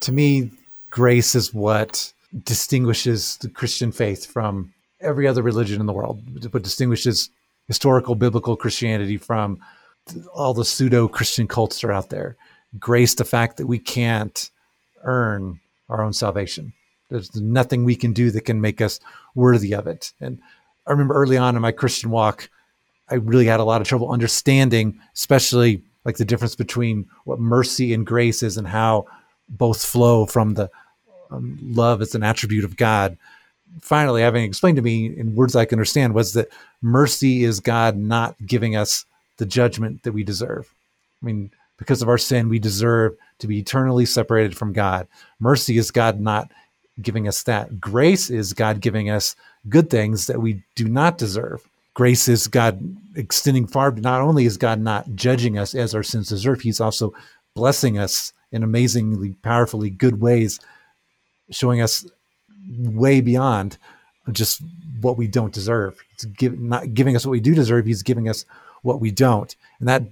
To 0.00 0.12
me, 0.12 0.50
grace 0.90 1.34
is 1.34 1.54
what 1.54 2.12
distinguishes 2.44 3.36
the 3.38 3.48
Christian 3.48 3.92
faith 3.92 4.26
from 4.26 4.74
every 5.00 5.26
other 5.26 5.42
religion 5.42 5.80
in 5.80 5.86
the 5.86 5.92
world, 5.92 6.20
what 6.52 6.62
distinguishes 6.62 7.30
historical 7.68 8.14
biblical 8.14 8.56
Christianity 8.56 9.16
from 9.16 9.60
all 10.34 10.54
the 10.54 10.64
pseudo 10.64 11.06
Christian 11.06 11.46
cults 11.46 11.80
that 11.80 11.88
are 11.88 11.92
out 11.92 12.10
there. 12.10 12.36
Grace, 12.78 13.14
the 13.14 13.24
fact 13.24 13.56
that 13.58 13.66
we 13.66 13.78
can't 13.78 14.50
earn 15.04 15.60
our 15.88 16.02
own 16.02 16.12
salvation. 16.12 16.72
There's 17.08 17.34
nothing 17.36 17.84
we 17.84 17.96
can 17.96 18.12
do 18.12 18.30
that 18.32 18.44
can 18.44 18.60
make 18.60 18.80
us 18.80 19.00
worthy 19.34 19.74
of 19.74 19.86
it. 19.86 20.12
And 20.20 20.40
I 20.86 20.90
remember 20.90 21.14
early 21.14 21.36
on 21.36 21.56
in 21.56 21.62
my 21.62 21.72
Christian 21.72 22.10
walk, 22.10 22.50
I 23.10 23.14
really 23.14 23.46
had 23.46 23.60
a 23.60 23.64
lot 23.64 23.80
of 23.80 23.88
trouble 23.88 24.10
understanding, 24.10 25.00
especially 25.14 25.82
like 26.04 26.16
the 26.16 26.24
difference 26.24 26.54
between 26.54 27.06
what 27.24 27.40
mercy 27.40 27.94
and 27.94 28.06
grace 28.06 28.42
is 28.42 28.56
and 28.56 28.66
how 28.66 29.06
both 29.48 29.84
flow 29.84 30.26
from 30.26 30.54
the 30.54 30.70
um, 31.30 31.58
love 31.62 32.02
as 32.02 32.14
an 32.14 32.22
attribute 32.22 32.64
of 32.64 32.76
God. 32.76 33.16
Finally, 33.80 34.22
having 34.22 34.44
explained 34.44 34.76
to 34.76 34.82
me 34.82 35.06
in 35.16 35.34
words 35.34 35.56
I 35.56 35.64
can 35.64 35.76
understand, 35.76 36.14
was 36.14 36.32
that 36.34 36.48
mercy 36.82 37.44
is 37.44 37.60
God 37.60 37.96
not 37.96 38.36
giving 38.44 38.76
us 38.76 39.04
the 39.38 39.46
judgment 39.46 40.02
that 40.02 40.12
we 40.12 40.24
deserve. 40.24 40.72
I 41.22 41.26
mean, 41.26 41.50
because 41.78 42.02
of 42.02 42.08
our 42.08 42.18
sin, 42.18 42.48
we 42.48 42.58
deserve 42.58 43.16
to 43.38 43.46
be 43.46 43.58
eternally 43.58 44.04
separated 44.04 44.56
from 44.56 44.72
God. 44.72 45.06
Mercy 45.40 45.78
is 45.78 45.90
God 45.90 46.20
not 46.20 46.50
giving 47.00 47.28
us 47.28 47.44
that. 47.44 47.80
Grace 47.80 48.30
is 48.30 48.52
God 48.52 48.80
giving 48.80 49.10
us 49.10 49.36
good 49.68 49.88
things 49.88 50.26
that 50.26 50.40
we 50.40 50.62
do 50.74 50.88
not 50.88 51.18
deserve. 51.18 51.66
Grace 51.94 52.28
is 52.28 52.48
God 52.48 52.96
extending 53.16 53.66
far. 53.66 53.90
Not 53.92 54.20
only 54.20 54.44
is 54.44 54.56
God 54.56 54.80
not 54.80 55.14
judging 55.14 55.58
us 55.58 55.74
as 55.74 55.94
our 55.94 56.02
sins 56.02 56.28
deserve, 56.28 56.60
He's 56.60 56.80
also 56.80 57.14
blessing 57.54 57.98
us 57.98 58.32
in 58.52 58.62
amazingly, 58.62 59.32
powerfully 59.42 59.90
good 59.90 60.20
ways, 60.20 60.60
showing 61.50 61.80
us 61.80 62.06
way 62.78 63.20
beyond 63.20 63.78
just 64.32 64.62
what 65.00 65.16
we 65.16 65.26
don't 65.26 65.54
deserve. 65.54 65.98
He's 66.12 66.24
give, 66.24 66.58
not 66.58 66.94
giving 66.94 67.16
us 67.16 67.24
what 67.24 67.32
we 67.32 67.40
do 67.40 67.54
deserve. 67.54 67.86
He's 67.86 68.02
giving 68.02 68.28
us 68.28 68.44
what 68.82 69.00
we 69.00 69.10
don't. 69.10 69.54
And 69.78 69.88
that 69.88 70.02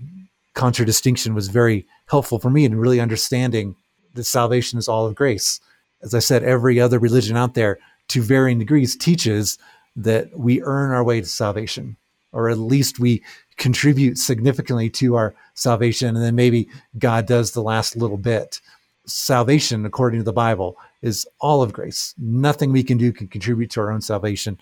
contradistinction 0.55 1.35
was 1.35 1.49
very 1.49 1.87
helpful 2.07 2.39
for 2.39 2.51
me 2.51 2.65
in 2.65 2.77
really 2.77 3.01
understanding 3.01 3.77
that 4.15 4.25
salvation 4.25 4.79
is 4.79 4.89
all 4.89 5.07
of 5.07 5.15
grace. 5.15 5.61
As 6.03 6.15
I 6.15 6.21
said, 6.21 6.43
every 6.43 6.81
other 6.81 6.99
religion 6.99 7.37
out 7.37 7.55
there, 7.55 7.79
to 8.09 8.23
varying 8.23 8.59
degrees, 8.59 8.97
teaches 8.97 9.59
that 9.97 10.39
we 10.39 10.63
earn 10.63 10.93
our 10.93 11.03
way 11.03 11.21
to 11.21 11.27
salvation, 11.27 11.97
or 12.33 12.49
at 12.49 12.59
least 12.59 12.99
we 12.99 13.23
contribute 13.57 14.19
significantly 14.19 14.91
to 14.91 15.17
our 15.17 15.35
salvation, 15.55 16.09
and 16.09 16.25
then 16.25 16.35
maybe 16.35 16.69
God 16.99 17.27
does 17.27 17.53
the 17.53 17.63
last 17.63 17.97
little 17.97 18.19
bit. 18.19 18.61
Salvation, 19.07 19.87
according 19.87 20.21
to 20.21 20.25
the 20.25 20.33
Bible, 20.33 20.77
is 21.03 21.27
all 21.41 21.63
of 21.63 21.73
grace. 21.73 22.15
Nothing 22.19 22.73
we 22.73 22.83
can 22.83 22.99
do 22.99 23.13
can 23.13 23.29
contribute 23.29 23.71
to 23.71 23.81
our 23.81 23.91
own 23.91 24.01
salvation. 24.01 24.59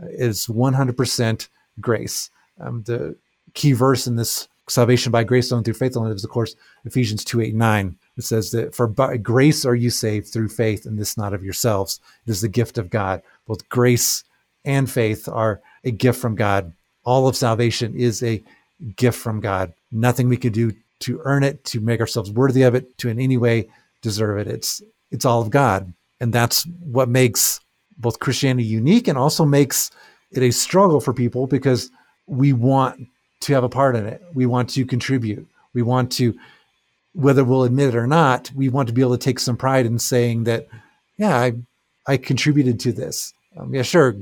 It's 0.00 0.46
100% 0.46 1.48
grace. 1.80 2.30
Um, 2.60 2.82
the 2.84 3.16
key 3.54 3.72
verse 3.72 4.06
in 4.06 4.16
this 4.16 4.48
salvation 4.68 5.12
by 5.12 5.24
grace 5.24 5.50
alone 5.50 5.64
through 5.64 5.74
faith 5.74 5.96
alone 5.96 6.12
is, 6.12 6.24
of 6.24 6.30
course, 6.30 6.54
Ephesians 6.84 7.24
2 7.24 7.40
8 7.40 7.54
9. 7.54 7.96
It 8.16 8.24
says 8.24 8.50
that 8.52 8.74
for 8.74 8.86
by 8.86 9.16
grace 9.16 9.64
are 9.64 9.74
you 9.74 9.90
saved 9.90 10.28
through 10.28 10.48
faith, 10.48 10.86
and 10.86 10.98
this 10.98 11.16
not 11.16 11.34
of 11.34 11.44
yourselves. 11.44 12.00
It 12.26 12.30
is 12.30 12.40
the 12.40 12.48
gift 12.48 12.78
of 12.78 12.90
God. 12.90 13.22
Both 13.46 13.68
grace 13.68 14.24
and 14.64 14.90
faith 14.90 15.28
are 15.28 15.60
a 15.84 15.90
gift 15.90 16.20
from 16.20 16.34
God. 16.34 16.72
All 17.04 17.26
of 17.26 17.36
salvation 17.36 17.94
is 17.94 18.22
a 18.22 18.42
gift 18.96 19.18
from 19.18 19.40
God. 19.40 19.72
Nothing 19.90 20.28
we 20.28 20.36
can 20.36 20.52
do 20.52 20.72
to 21.00 21.20
earn 21.24 21.42
it, 21.42 21.64
to 21.64 21.80
make 21.80 22.00
ourselves 22.00 22.30
worthy 22.30 22.62
of 22.62 22.74
it, 22.74 22.96
to 22.98 23.08
in 23.08 23.18
any 23.18 23.36
way 23.36 23.68
deserve 24.02 24.38
it. 24.38 24.48
It's 24.48 24.82
it's 25.10 25.24
all 25.24 25.40
of 25.40 25.50
God. 25.50 25.92
And 26.20 26.32
that's 26.32 26.64
what 26.84 27.08
makes 27.08 27.60
both 27.98 28.18
Christianity 28.18 28.66
unique 28.66 29.08
and 29.08 29.18
also 29.18 29.44
makes 29.44 29.90
it 30.30 30.42
a 30.42 30.50
struggle 30.50 31.00
for 31.00 31.12
people 31.12 31.46
because 31.46 31.90
we 32.26 32.52
want 32.52 33.08
to 33.40 33.52
have 33.52 33.64
a 33.64 33.68
part 33.68 33.96
in 33.96 34.06
it. 34.06 34.22
We 34.32 34.46
want 34.46 34.70
to 34.70 34.86
contribute. 34.86 35.46
We 35.74 35.82
want 35.82 36.12
to, 36.12 36.38
whether 37.12 37.44
we'll 37.44 37.64
admit 37.64 37.90
it 37.90 37.96
or 37.96 38.06
not, 38.06 38.50
we 38.54 38.68
want 38.68 38.88
to 38.88 38.94
be 38.94 39.00
able 39.00 39.16
to 39.16 39.24
take 39.24 39.38
some 39.38 39.56
pride 39.56 39.86
in 39.86 39.98
saying 39.98 40.44
that, 40.44 40.68
yeah, 41.18 41.36
I, 41.36 41.52
I 42.06 42.16
contributed 42.16 42.80
to 42.80 42.92
this. 42.92 43.34
Um, 43.56 43.74
yeah, 43.74 43.82
sure, 43.82 44.12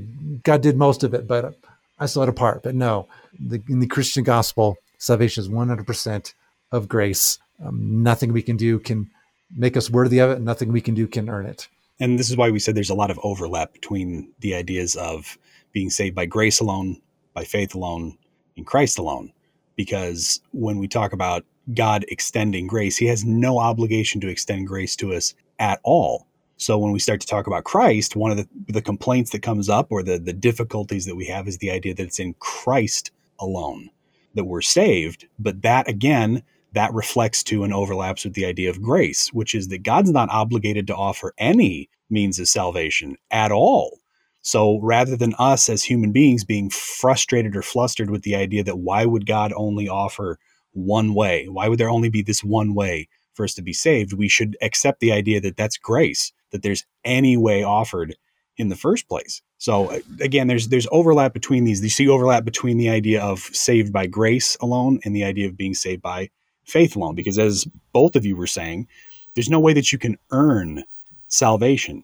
God 0.43 0.61
did 0.61 0.77
most 0.77 1.03
of 1.03 1.13
it, 1.13 1.27
but 1.27 1.55
I 1.99 2.05
still 2.05 2.23
had 2.23 2.29
a 2.29 2.33
part. 2.33 2.63
But 2.63 2.75
no, 2.75 3.07
the, 3.39 3.61
in 3.69 3.79
the 3.79 3.87
Christian 3.87 4.23
gospel, 4.23 4.77
salvation 4.97 5.41
is 5.41 5.49
100% 5.49 6.33
of 6.71 6.89
grace. 6.89 7.39
Um, 7.63 8.03
nothing 8.03 8.33
we 8.33 8.41
can 8.41 8.57
do 8.57 8.79
can 8.79 9.09
make 9.55 9.77
us 9.77 9.89
worthy 9.89 10.19
of 10.19 10.31
it. 10.31 10.37
and 10.37 10.45
Nothing 10.45 10.71
we 10.71 10.81
can 10.81 10.93
do 10.93 11.07
can 11.07 11.29
earn 11.29 11.45
it. 11.45 11.67
And 11.99 12.17
this 12.17 12.29
is 12.29 12.37
why 12.37 12.49
we 12.49 12.59
said 12.59 12.75
there's 12.75 12.89
a 12.89 12.95
lot 12.95 13.11
of 13.11 13.19
overlap 13.23 13.73
between 13.73 14.31
the 14.39 14.55
ideas 14.55 14.95
of 14.95 15.37
being 15.71 15.89
saved 15.89 16.15
by 16.15 16.25
grace 16.25 16.59
alone, 16.59 17.01
by 17.33 17.43
faith 17.43 17.75
alone, 17.75 18.17
in 18.55 18.65
Christ 18.65 18.97
alone. 18.97 19.31
Because 19.75 20.41
when 20.51 20.79
we 20.79 20.87
talk 20.87 21.13
about 21.13 21.45
God 21.73 22.05
extending 22.07 22.67
grace, 22.67 22.97
he 22.97 23.05
has 23.05 23.23
no 23.23 23.59
obligation 23.59 24.19
to 24.21 24.27
extend 24.27 24.67
grace 24.67 24.95
to 24.97 25.13
us 25.13 25.33
at 25.59 25.79
all. 25.83 26.27
So 26.57 26.77
when 26.77 26.91
we 26.91 26.99
start 26.99 27.21
to 27.21 27.27
talk 27.27 27.47
about 27.47 27.63
Christ, 27.63 28.15
one 28.15 28.31
of 28.31 28.37
the, 28.37 28.47
the 28.67 28.81
complaints 28.81 29.31
that 29.31 29.41
comes 29.41 29.69
up 29.69 29.87
or 29.89 30.03
the, 30.03 30.19
the 30.19 30.33
difficulties 30.33 31.05
that 31.05 31.15
we 31.15 31.25
have 31.25 31.47
is 31.47 31.57
the 31.57 31.71
idea 31.71 31.93
that 31.95 32.03
it's 32.03 32.19
in 32.19 32.35
Christ 32.35 33.11
alone 33.39 33.89
that 34.35 34.45
we're 34.45 34.61
saved. 34.61 35.27
But 35.39 35.61
that 35.63 35.87
again, 35.87 36.43
that 36.73 36.93
reflects 36.93 37.43
to 37.43 37.63
and 37.63 37.73
overlaps 37.73 38.23
with 38.23 38.33
the 38.33 38.45
idea 38.45 38.69
of 38.69 38.81
grace, 38.81 39.29
which 39.33 39.53
is 39.53 39.67
that 39.67 39.83
God's 39.83 40.11
not 40.11 40.29
obligated 40.29 40.87
to 40.87 40.95
offer 40.95 41.33
any 41.37 41.89
means 42.09 42.39
of 42.39 42.47
salvation 42.47 43.17
at 43.29 43.51
all. 43.51 43.99
So 44.41 44.79
rather 44.81 45.15
than 45.15 45.35
us 45.37 45.69
as 45.69 45.83
human 45.83 46.11
beings 46.11 46.43
being 46.43 46.69
frustrated 46.69 47.55
or 47.55 47.61
flustered 47.61 48.09
with 48.09 48.23
the 48.23 48.35
idea 48.35 48.63
that 48.63 48.79
why 48.79 49.05
would 49.05 49.25
God 49.25 49.53
only 49.55 49.87
offer 49.87 50.39
one 50.71 51.13
way? 51.13 51.47
Why 51.47 51.67
would 51.67 51.79
there 51.79 51.89
only 51.89 52.09
be 52.09 52.21
this 52.21 52.43
one 52.43 52.73
way 52.73 53.07
for 53.33 53.43
us 53.43 53.53
to 53.55 53.61
be 53.61 53.73
saved? 53.73 54.13
We 54.13 54.27
should 54.27 54.57
accept 54.61 54.99
the 54.99 55.11
idea 55.11 55.41
that 55.41 55.57
that's 55.57 55.77
grace, 55.77 56.31
that 56.51 56.63
there's 56.63 56.85
any 57.03 57.37
way 57.37 57.63
offered 57.63 58.15
in 58.57 58.69
the 58.69 58.75
first 58.75 59.07
place. 59.07 59.41
So 59.57 59.91
uh, 59.91 59.99
again, 60.19 60.47
there's 60.47 60.69
there's 60.69 60.87
overlap 60.91 61.33
between 61.33 61.65
these. 61.65 61.83
You 61.83 61.89
see 61.89 62.07
overlap 62.07 62.43
between 62.43 62.77
the 62.77 62.89
idea 62.89 63.21
of 63.21 63.39
saved 63.39 63.93
by 63.93 64.07
grace 64.07 64.57
alone 64.59 64.99
and 65.03 65.15
the 65.15 65.23
idea 65.23 65.47
of 65.47 65.57
being 65.57 65.73
saved 65.73 66.01
by 66.01 66.29
faith 66.65 66.95
alone. 66.95 67.15
Because 67.15 67.39
as 67.39 67.65
both 67.93 68.15
of 68.15 68.25
you 68.25 68.35
were 68.35 68.47
saying, 68.47 68.87
there's 69.35 69.49
no 69.49 69.59
way 69.59 69.73
that 69.73 69.91
you 69.91 69.97
can 69.97 70.17
earn 70.31 70.83
salvation. 71.27 72.03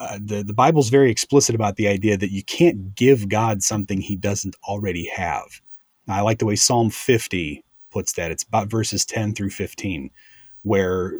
Uh, 0.00 0.18
the 0.20 0.42
the 0.42 0.52
Bible's 0.52 0.90
very 0.90 1.10
explicit 1.10 1.54
about 1.54 1.76
the 1.76 1.86
idea 1.88 2.16
that 2.16 2.32
you 2.32 2.42
can't 2.42 2.96
give 2.96 3.28
God 3.28 3.62
something 3.62 4.00
He 4.00 4.16
doesn't 4.16 4.56
already 4.68 5.06
have. 5.06 5.60
Now, 6.06 6.16
I 6.16 6.20
like 6.22 6.38
the 6.38 6.46
way 6.46 6.56
Psalm 6.56 6.90
50 6.90 7.64
puts 7.90 8.14
that. 8.14 8.30
It's 8.32 8.42
about 8.42 8.68
verses 8.68 9.06
10 9.06 9.34
through 9.34 9.50
15, 9.50 10.10
where 10.64 11.12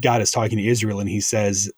God 0.00 0.22
is 0.22 0.30
talking 0.30 0.58
to 0.58 0.66
Israel 0.66 1.00
and 1.00 1.08
He 1.10 1.20
says, 1.20 1.72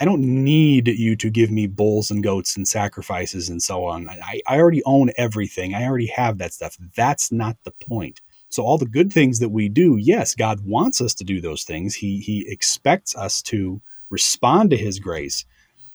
"I 0.00 0.04
don't 0.04 0.22
need 0.22 0.88
you 0.88 1.14
to 1.16 1.30
give 1.30 1.52
me 1.52 1.68
bulls 1.68 2.10
and 2.10 2.22
goats 2.22 2.56
and 2.56 2.66
sacrifices 2.66 3.48
and 3.48 3.62
so 3.62 3.84
on. 3.84 4.08
I, 4.08 4.40
I 4.46 4.58
already 4.58 4.82
own 4.84 5.10
everything. 5.16 5.74
I 5.74 5.84
already 5.84 6.08
have 6.08 6.38
that 6.38 6.52
stuff. 6.52 6.76
That's 6.96 7.30
not 7.30 7.56
the 7.64 7.70
point." 7.70 8.20
So 8.48 8.64
all 8.64 8.78
the 8.78 8.86
good 8.86 9.12
things 9.12 9.38
that 9.40 9.48
we 9.50 9.68
do, 9.68 9.96
yes, 9.96 10.34
God 10.34 10.66
wants 10.66 11.00
us 11.00 11.14
to 11.14 11.24
do 11.24 11.40
those 11.40 11.64
things. 11.64 11.94
He 11.94 12.20
He 12.20 12.46
expects 12.48 13.16
us 13.16 13.42
to 13.42 13.80
respond 14.10 14.70
to 14.70 14.76
His 14.76 14.98
grace 14.98 15.44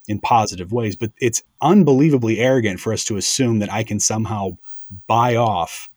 in 0.08 0.20
positive 0.20 0.72
ways. 0.72 0.96
But 0.96 1.12
it's 1.20 1.44
unbelievably 1.62 2.40
arrogant 2.40 2.80
for 2.80 2.94
us 2.94 3.04
to 3.06 3.18
assume 3.18 3.60
that 3.60 3.72
I 3.72 3.84
can 3.84 4.00
somehow 4.00 4.58
buy 5.08 5.36
off 5.36 5.90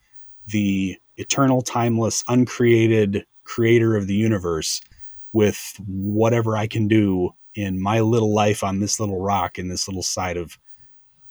the 0.46 0.96
eternal, 1.16 1.62
timeless, 1.62 2.22
uncreated 2.28 3.24
creator 3.44 3.96
of 3.96 4.06
the 4.06 4.14
universe 4.14 4.80
with 5.32 5.78
whatever 5.86 6.56
I 6.56 6.66
can 6.66 6.88
do 6.88 7.34
in 7.54 7.80
my 7.80 8.00
little 8.00 8.32
life 8.32 8.64
on 8.64 8.80
this 8.80 8.98
little 8.98 9.20
rock 9.20 9.58
in 9.58 9.68
this 9.68 9.86
little 9.88 10.02
side 10.02 10.36
of 10.36 10.58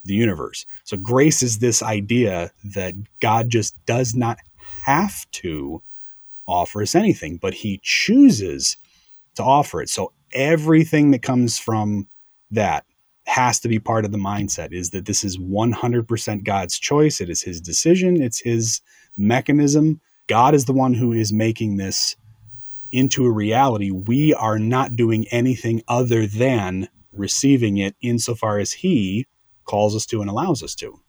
the 0.05 0.13
universe. 0.13 0.65
So 0.83 0.97
grace 0.97 1.41
is 1.43 1.59
this 1.59 1.81
idea 1.81 2.51
that 2.65 2.93
God 3.19 3.49
just 3.49 3.73
does 3.85 4.13
not 4.15 4.37
have 4.85 5.29
to 5.31 5.81
offer 6.47 6.81
us 6.81 6.95
anything, 6.95 7.37
but 7.37 7.53
he 7.53 7.79
chooses 7.83 8.77
to 9.35 9.43
offer 9.43 9.81
it. 9.81 9.89
So 9.89 10.11
everything 10.33 11.11
that 11.11 11.21
comes 11.21 11.57
from 11.57 12.07
that 12.51 12.85
has 13.25 13.59
to 13.61 13.69
be 13.69 13.79
part 13.79 14.05
of 14.05 14.11
the 14.11 14.17
mindset 14.17 14.73
is 14.73 14.89
that 14.89 15.05
this 15.05 15.23
is 15.23 15.37
100% 15.37 16.43
God's 16.43 16.77
choice. 16.77 17.21
It 17.21 17.29
is 17.29 17.41
his 17.41 17.61
decision, 17.61 18.21
it's 18.21 18.41
his 18.41 18.81
mechanism. 19.15 20.01
God 20.27 20.53
is 20.53 20.65
the 20.65 20.73
one 20.73 20.93
who 20.93 21.11
is 21.11 21.33
making 21.33 21.77
this 21.77 22.15
into 22.91 23.25
a 23.25 23.31
reality. 23.31 23.91
We 23.91 24.33
are 24.33 24.59
not 24.59 24.95
doing 24.95 25.25
anything 25.31 25.81
other 25.87 26.27
than 26.27 26.87
receiving 27.11 27.77
it 27.77 27.95
insofar 28.01 28.59
as 28.59 28.71
he 28.71 29.27
calls 29.65 29.95
us 29.95 30.05
to 30.07 30.21
and 30.21 30.29
allows 30.29 30.61
us 30.63 30.75
to. 30.75 30.99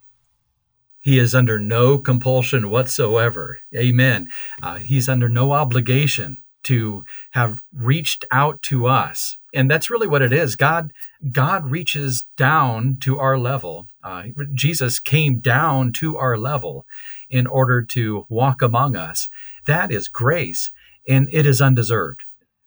He 1.04 1.18
is 1.18 1.34
under 1.34 1.58
no 1.58 1.98
compulsion 1.98 2.70
whatsoever. 2.70 3.58
Amen. 3.76 4.28
Uh, 4.62 4.76
he's 4.76 5.06
under 5.06 5.28
no 5.28 5.52
obligation 5.52 6.38
to 6.62 7.04
have 7.32 7.60
reached 7.76 8.24
out 8.30 8.62
to 8.62 8.86
us. 8.86 9.36
And 9.52 9.70
that's 9.70 9.90
really 9.90 10.06
what 10.06 10.22
it 10.22 10.32
is. 10.32 10.56
God 10.56 10.94
god 11.30 11.70
reaches 11.70 12.24
down 12.38 12.96
to 13.00 13.18
our 13.18 13.36
level. 13.36 13.86
Uh, 14.02 14.24
jesus 14.54 14.98
came 14.98 15.40
down 15.40 15.92
to 15.92 16.16
our 16.16 16.38
level 16.38 16.86
in 17.28 17.46
order 17.46 17.82
to 17.82 18.24
walk 18.30 18.62
among 18.62 18.96
us. 18.96 19.28
That 19.66 19.92
is 19.92 20.08
grace 20.08 20.70
and 21.06 21.28
it 21.30 21.44
is 21.44 21.60
undeserved. 21.60 22.24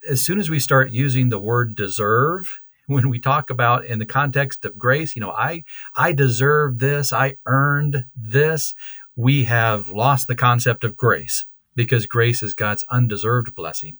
As 0.07 0.21
soon 0.21 0.39
as 0.39 0.47
we 0.47 0.59
start 0.59 0.91
using 0.91 1.29
the 1.29 1.39
word 1.39 1.75
deserve 1.75 2.59
when 2.95 3.09
we 3.09 3.19
talk 3.19 3.49
about 3.49 3.85
in 3.85 3.99
the 3.99 4.05
context 4.05 4.65
of 4.65 4.77
grace 4.77 5.15
you 5.15 5.21
know 5.21 5.31
i 5.31 5.63
i 5.95 6.11
deserve 6.11 6.79
this 6.79 7.13
i 7.13 7.35
earned 7.45 8.05
this 8.15 8.73
we 9.15 9.45
have 9.45 9.89
lost 9.89 10.27
the 10.27 10.35
concept 10.35 10.83
of 10.83 10.97
grace 10.97 11.45
because 11.75 12.05
grace 12.05 12.41
is 12.41 12.53
god's 12.53 12.83
undeserved 12.89 13.53
blessing 13.55 13.97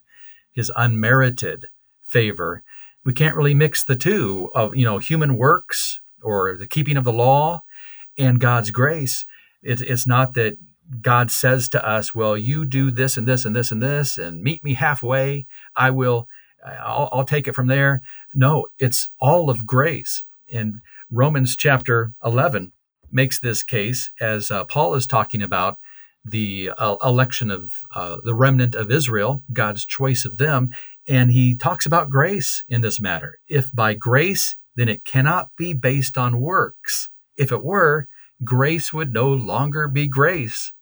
his 0.53 0.71
unmerited 0.75 1.67
favor 2.03 2.63
we 3.07 3.13
can't 3.13 3.37
really 3.37 3.53
mix 3.53 3.85
the 3.85 3.95
two 3.95 4.51
of 4.53 4.75
you 4.75 4.83
know 4.83 4.97
human 4.97 5.37
works 5.37 5.99
or 6.21 6.57
the 6.57 6.67
keeping 6.67 6.97
of 6.97 7.05
the 7.05 7.13
law 7.13 7.63
and 8.17 8.39
God's 8.39 8.69
grace. 8.69 9.25
It, 9.63 9.81
it's 9.81 10.05
not 10.05 10.33
that 10.33 10.57
God 11.01 11.31
says 11.31 11.69
to 11.69 11.87
us, 11.87 12.13
"Well, 12.13 12.37
you 12.37 12.65
do 12.65 12.91
this 12.91 13.15
and 13.17 13.27
this 13.27 13.45
and 13.45 13.55
this 13.55 13.71
and 13.71 13.81
this, 13.81 14.17
and 14.17 14.41
meet 14.41 14.63
me 14.63 14.73
halfway. 14.73 15.45
I 15.75 15.89
will. 15.89 16.27
I'll, 16.65 17.09
I'll 17.11 17.25
take 17.25 17.47
it 17.47 17.55
from 17.55 17.67
there." 17.67 18.01
No, 18.33 18.67
it's 18.79 19.09
all 19.19 19.49
of 19.49 19.65
grace. 19.65 20.23
And 20.51 20.81
Romans 21.11 21.55
chapter 21.55 22.13
eleven 22.23 22.71
makes 23.11 23.39
this 23.39 23.63
case 23.63 24.11
as 24.19 24.51
uh, 24.51 24.63
Paul 24.65 24.95
is 24.95 25.07
talking 25.07 25.41
about 25.41 25.79
the 26.25 26.71
uh, 26.77 26.97
election 27.03 27.49
of 27.49 27.83
uh, 27.95 28.17
the 28.23 28.35
remnant 28.35 28.75
of 28.75 28.91
Israel, 28.91 29.43
God's 29.53 29.85
choice 29.85 30.25
of 30.25 30.37
them, 30.37 30.71
and 31.07 31.31
he 31.31 31.55
talks 31.55 31.85
about 31.85 32.09
grace 32.09 32.63
in 32.67 32.81
this 32.81 32.99
matter. 32.99 33.39
If 33.47 33.73
by 33.73 33.93
grace, 33.93 34.57
then 34.75 34.89
it 34.89 35.05
cannot 35.05 35.51
be 35.57 35.73
based 35.73 36.17
on 36.17 36.41
works. 36.41 37.07
If 37.37 37.51
it 37.51 37.63
were, 37.63 38.09
grace 38.43 38.91
would 38.91 39.13
no 39.13 39.29
longer 39.29 39.87
be 39.87 40.07
grace. 40.07 40.73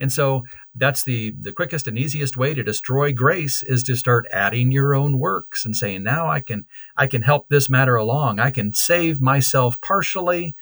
And 0.00 0.12
so 0.12 0.44
that's 0.74 1.04
the, 1.04 1.34
the 1.40 1.52
quickest 1.52 1.86
and 1.86 1.98
easiest 1.98 2.36
way 2.36 2.54
to 2.54 2.62
destroy 2.62 3.12
grace 3.12 3.62
is 3.62 3.82
to 3.84 3.96
start 3.96 4.26
adding 4.30 4.72
your 4.72 4.94
own 4.94 5.18
works 5.18 5.64
and 5.64 5.76
saying, 5.76 6.02
now 6.02 6.28
I 6.28 6.40
can 6.40 6.64
I 6.96 7.06
can 7.06 7.22
help 7.22 7.48
this 7.48 7.70
matter 7.70 7.96
along. 7.96 8.40
I 8.40 8.50
can 8.50 8.72
save 8.72 9.20
myself 9.20 9.80
partially 9.80 10.54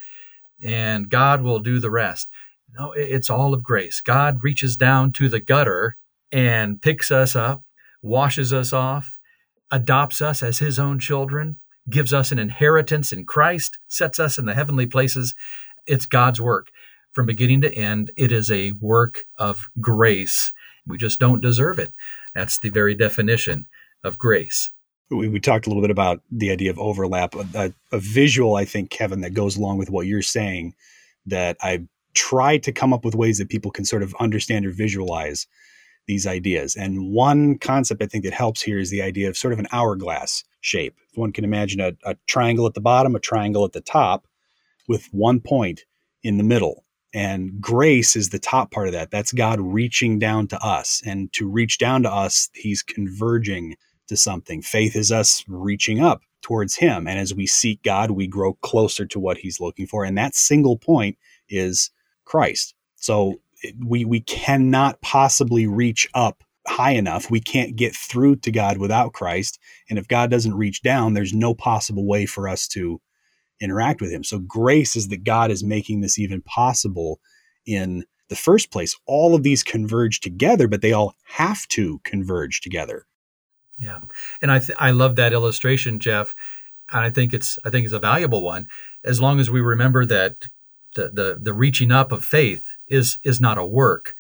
and 0.63 1.09
God 1.09 1.43
will 1.43 1.59
do 1.59 1.79
the 1.79 1.91
rest. 1.91 2.29
No, 2.79 2.93
it's 2.93 3.31
all 3.31 3.53
of 3.53 3.63
grace. 3.63 4.01
God 4.01 4.43
reaches 4.43 4.77
down 4.77 5.13
to 5.13 5.29
the 5.29 5.41
gutter 5.41 5.97
and 6.31 6.81
picks 6.81 7.11
us 7.11 7.37
up 7.37 7.65
washes 8.03 8.53
us 8.53 8.73
off, 8.73 9.19
adopts 9.71 10.21
us 10.21 10.43
as 10.43 10.59
his 10.59 10.79
own 10.79 10.99
children, 10.99 11.59
gives 11.89 12.13
us 12.13 12.33
an 12.33 12.39
inheritance 12.39 13.13
in 13.13 13.25
Christ, 13.25 13.79
sets 13.89 14.19
us 14.19 14.39
in 14.39 14.45
the 14.45 14.55
heavenly 14.55 14.87
places. 14.87 15.35
It's 15.87 16.07
God's 16.07 16.41
work 16.41 16.71
from 17.13 17.27
beginning 17.27 17.61
to 17.63 17.75
end. 17.75 18.11
It 18.17 18.33
is 18.33 18.51
a 18.51 18.73
work 18.73 19.27
of 19.39 19.69
grace. 19.81 20.53
We 20.87 20.99
just 20.99 21.21
don't 21.21 21.41
deserve 21.41 21.79
it. 21.79 21.93
That's 22.35 22.59
the 22.59 22.71
very 22.71 22.95
definition 22.95 23.67
of 24.03 24.19
grace. 24.19 24.71
We, 25.11 25.29
we 25.29 25.41
talked 25.41 25.67
a 25.67 25.71
little 25.71 25.83
bit 25.83 25.91
about 25.91 26.23
the 26.31 26.51
idea 26.51 26.71
of 26.71 26.79
overlap. 26.79 27.35
A, 27.55 27.73
a 27.93 27.99
visual, 27.99 28.57
I 28.57 28.65
think, 28.65 28.91
Kevin, 28.91 29.21
that 29.21 29.35
goes 29.35 29.57
along 29.57 29.79
with 29.79 29.91
what 29.91 30.07
you're 30.07 30.23
saying 30.23 30.75
that 31.27 31.57
I 31.61 31.87
try 32.15 32.59
to 32.59 32.73
come 32.73 32.93
up 32.93 33.05
with 33.05 33.15
ways 33.15 33.39
that 33.39 33.49
people 33.49 33.71
can 33.71 33.85
sort 33.85 34.03
of 34.03 34.15
understand 34.19 34.67
or 34.67 34.71
visualize 34.71 35.47
these 36.07 36.27
ideas. 36.27 36.75
And 36.75 37.13
one 37.13 37.59
concept 37.59 38.03
I 38.03 38.07
think 38.07 38.25
that 38.25 38.33
helps 38.33 38.61
here 38.61 38.79
is 38.79 38.91
the 38.91 39.03
idea 39.03 39.29
of 39.29 39.37
sort 39.37 39.53
of 39.53 39.59
an 39.59 39.69
hourglass 39.71 40.45
shape. 40.61 40.97
If 41.11 41.17
one 41.17 41.33
can 41.33 41.45
imagine 41.45 41.81
a, 41.81 41.93
a 42.05 42.17
triangle 42.27 42.67
at 42.67 42.75
the 42.75 42.81
bottom, 42.81 43.15
a 43.15 43.21
triangle 43.21 43.65
at 43.65 43.73
the 43.73 43.81
top, 43.81 44.27
with 44.89 45.07
one 45.13 45.41
point 45.41 45.85
in 46.23 46.39
the 46.39 46.45
middle. 46.45 46.85
And 47.15 47.61
grace 47.61 48.17
is 48.17 48.31
the 48.31 48.39
top 48.39 48.71
part 48.71 48.87
of 48.87 48.95
that. 48.95 49.11
That's 49.11 49.33
God 49.33 49.61
reaching 49.61 50.19
down 50.19 50.49
to 50.49 50.59
us. 50.65 51.03
And 51.05 51.33
to 51.35 51.47
reach 51.49 51.79
down 51.79 52.03
to 52.05 52.13
us, 52.13 52.49
He's 52.55 52.83
converging 52.83 53.77
to 54.09 54.17
something. 54.17 54.63
Faith 54.63 54.97
is 54.97 55.13
us 55.13 55.45
reaching 55.47 56.01
up 56.01 56.23
towards 56.41 56.77
Him. 56.77 57.07
And 57.07 57.19
as 57.19 57.35
we 57.35 57.47
seek 57.47 57.83
God, 57.83 58.13
we 58.13 58.27
grow 58.27 58.55
closer 58.55 59.05
to 59.07 59.21
what 59.21 59.39
He's 59.39 59.61
looking 59.61 59.87
for. 59.87 60.05
And 60.05 60.17
that 60.17 60.35
single 60.35 60.79
point 60.79 61.19
is 61.49 61.91
Christ. 62.25 62.75
So 62.97 63.41
we 63.85 64.05
we 64.05 64.21
cannot 64.21 65.01
possibly 65.03 65.67
reach 65.67 66.09
up 66.15 66.43
high 66.67 66.93
enough. 66.93 67.31
We 67.31 67.41
can't 67.41 67.77
get 67.77 67.95
through 67.95 68.37
to 68.37 68.51
God 68.51 68.79
without 68.79 69.13
Christ. 69.13 69.59
And 69.91 69.99
if 69.99 70.09
God 70.09 70.31
doesn't 70.31 70.55
reach 70.55 70.83
down, 70.83 71.15
there's 71.15 71.33
no 71.33 71.55
possible 71.55 72.07
way 72.07 72.27
for 72.27 72.49
us 72.49 72.69
to 72.69 73.01
interact 73.63 74.01
with 74.01 74.11
him. 74.11 74.25
So 74.25 74.39
grace 74.39 74.97
is 74.97 75.09
that 75.09 75.25
God 75.25 75.51
is 75.51 75.63
making 75.63 76.01
this 76.01 76.19
even 76.19 76.43
possible 76.43 77.21
in 77.65 78.05
the 78.29 78.37
first 78.37 78.71
place. 78.71 78.99
All 79.07 79.35
of 79.35 79.43
these 79.43 79.63
converge 79.63 80.21
together, 80.21 80.67
but 80.67 80.83
they 80.83 80.93
all 80.93 81.15
have 81.25 81.67
to 81.69 82.01
converge 82.05 82.61
together. 82.61 83.07
Yeah. 83.79 84.01
And 84.41 84.51
I 84.51 84.59
th- 84.59 84.79
I 84.79 84.91
love 84.91 85.17
that 85.17 85.33
illustration, 85.33 85.99
Jeff. 85.99 86.35
And 86.93 87.05
I 87.05 87.11
think 87.11 87.33
it's 87.33 87.59
I 87.65 87.71
think 87.71 87.85
it's 87.85 87.95
a 87.95 87.99
valuable 87.99 88.43
one 88.43 88.69
as 89.05 89.21
long 89.21 89.41
as 89.41 89.51
we 89.51 89.61
remember 89.61 90.05
that 90.07 90.47
the 90.95 91.09
the, 91.09 91.39
the 91.41 91.55
reaching 91.55 91.91
up 91.91 92.13
of 92.13 92.25
faith 92.25 92.69
is 92.89 93.19
is 93.23 93.41
not 93.41 93.59
a 93.59 93.67
work 93.67 94.17